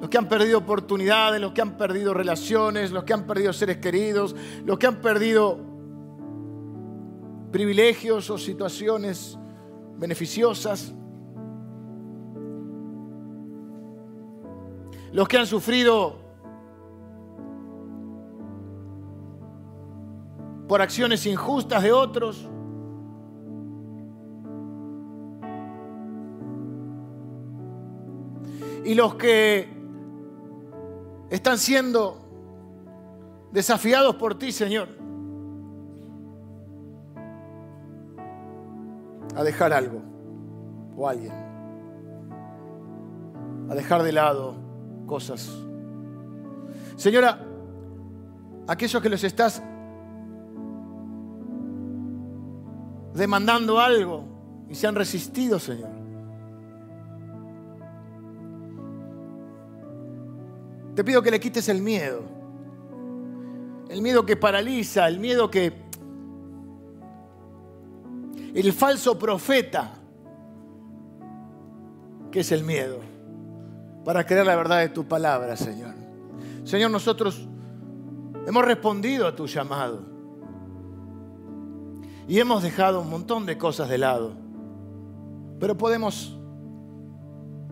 [0.00, 3.78] los que han perdido oportunidades, los que han perdido relaciones, los que han perdido seres
[3.78, 4.34] queridos,
[4.64, 5.67] los que han perdido
[7.50, 9.38] privilegios o situaciones
[9.96, 10.92] beneficiosas,
[15.12, 16.28] los que han sufrido
[20.68, 22.46] por acciones injustas de otros.
[28.84, 29.68] Y los que
[31.30, 32.18] están siendo
[33.50, 34.97] desafiados por ti, Señor,
[39.38, 40.02] a dejar algo
[40.96, 41.32] o alguien,
[43.70, 44.56] a dejar de lado
[45.06, 45.48] cosas.
[46.96, 47.38] Señora,
[48.66, 49.62] aquellos que los estás
[53.14, 54.24] demandando algo
[54.68, 55.90] y se han resistido, Señor.
[60.96, 62.22] Te pido que le quites el miedo.
[63.88, 65.87] El miedo que paraliza, el miedo que...
[68.54, 69.92] El falso profeta,
[72.30, 72.98] que es el miedo,
[74.04, 75.94] para creer la verdad de tu palabra, Señor.
[76.64, 77.46] Señor, nosotros
[78.46, 80.00] hemos respondido a tu llamado
[82.26, 84.32] y hemos dejado un montón de cosas de lado,
[85.58, 86.38] pero podemos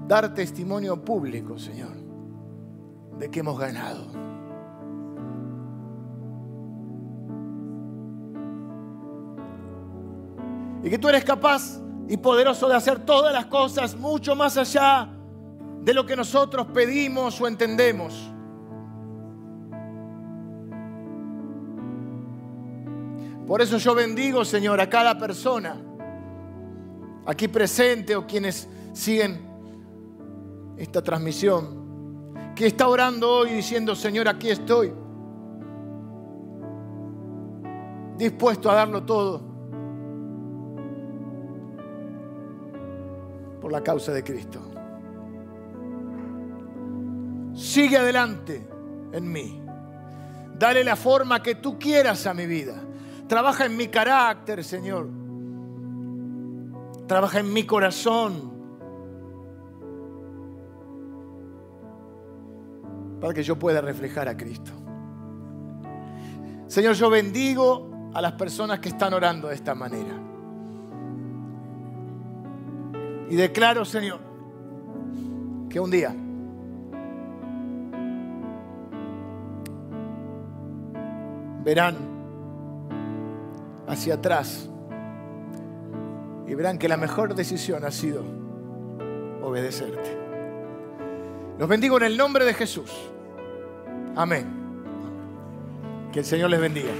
[0.06, 2.06] dar testimonio público, Señor
[3.18, 4.25] de que hemos ganado.
[10.86, 15.08] Y que tú eres capaz y poderoso de hacer todas las cosas mucho más allá
[15.82, 18.14] de lo que nosotros pedimos o entendemos.
[23.48, 25.76] Por eso yo bendigo, Señor, a cada persona
[27.26, 29.44] aquí presente o quienes siguen
[30.76, 34.92] esta transmisión que está orando hoy diciendo, Señor, aquí estoy,
[38.16, 39.55] dispuesto a darlo todo
[43.66, 44.60] por la causa de Cristo.
[47.52, 48.64] Sigue adelante
[49.10, 49.60] en mí.
[50.56, 52.80] Dale la forma que tú quieras a mi vida.
[53.26, 55.08] Trabaja en mi carácter, Señor.
[57.08, 58.54] Trabaja en mi corazón.
[63.20, 64.70] para que yo pueda reflejar a Cristo.
[66.68, 70.25] Señor, yo bendigo a las personas que están orando de esta manera.
[73.28, 74.20] Y declaro, Señor,
[75.68, 76.14] que un día
[81.64, 81.96] verán
[83.88, 84.68] hacia atrás
[86.46, 88.22] y verán que la mejor decisión ha sido
[89.42, 90.16] obedecerte.
[91.58, 92.92] Los bendigo en el nombre de Jesús.
[94.14, 94.46] Amén.
[96.12, 96.92] Que el Señor les bendiga.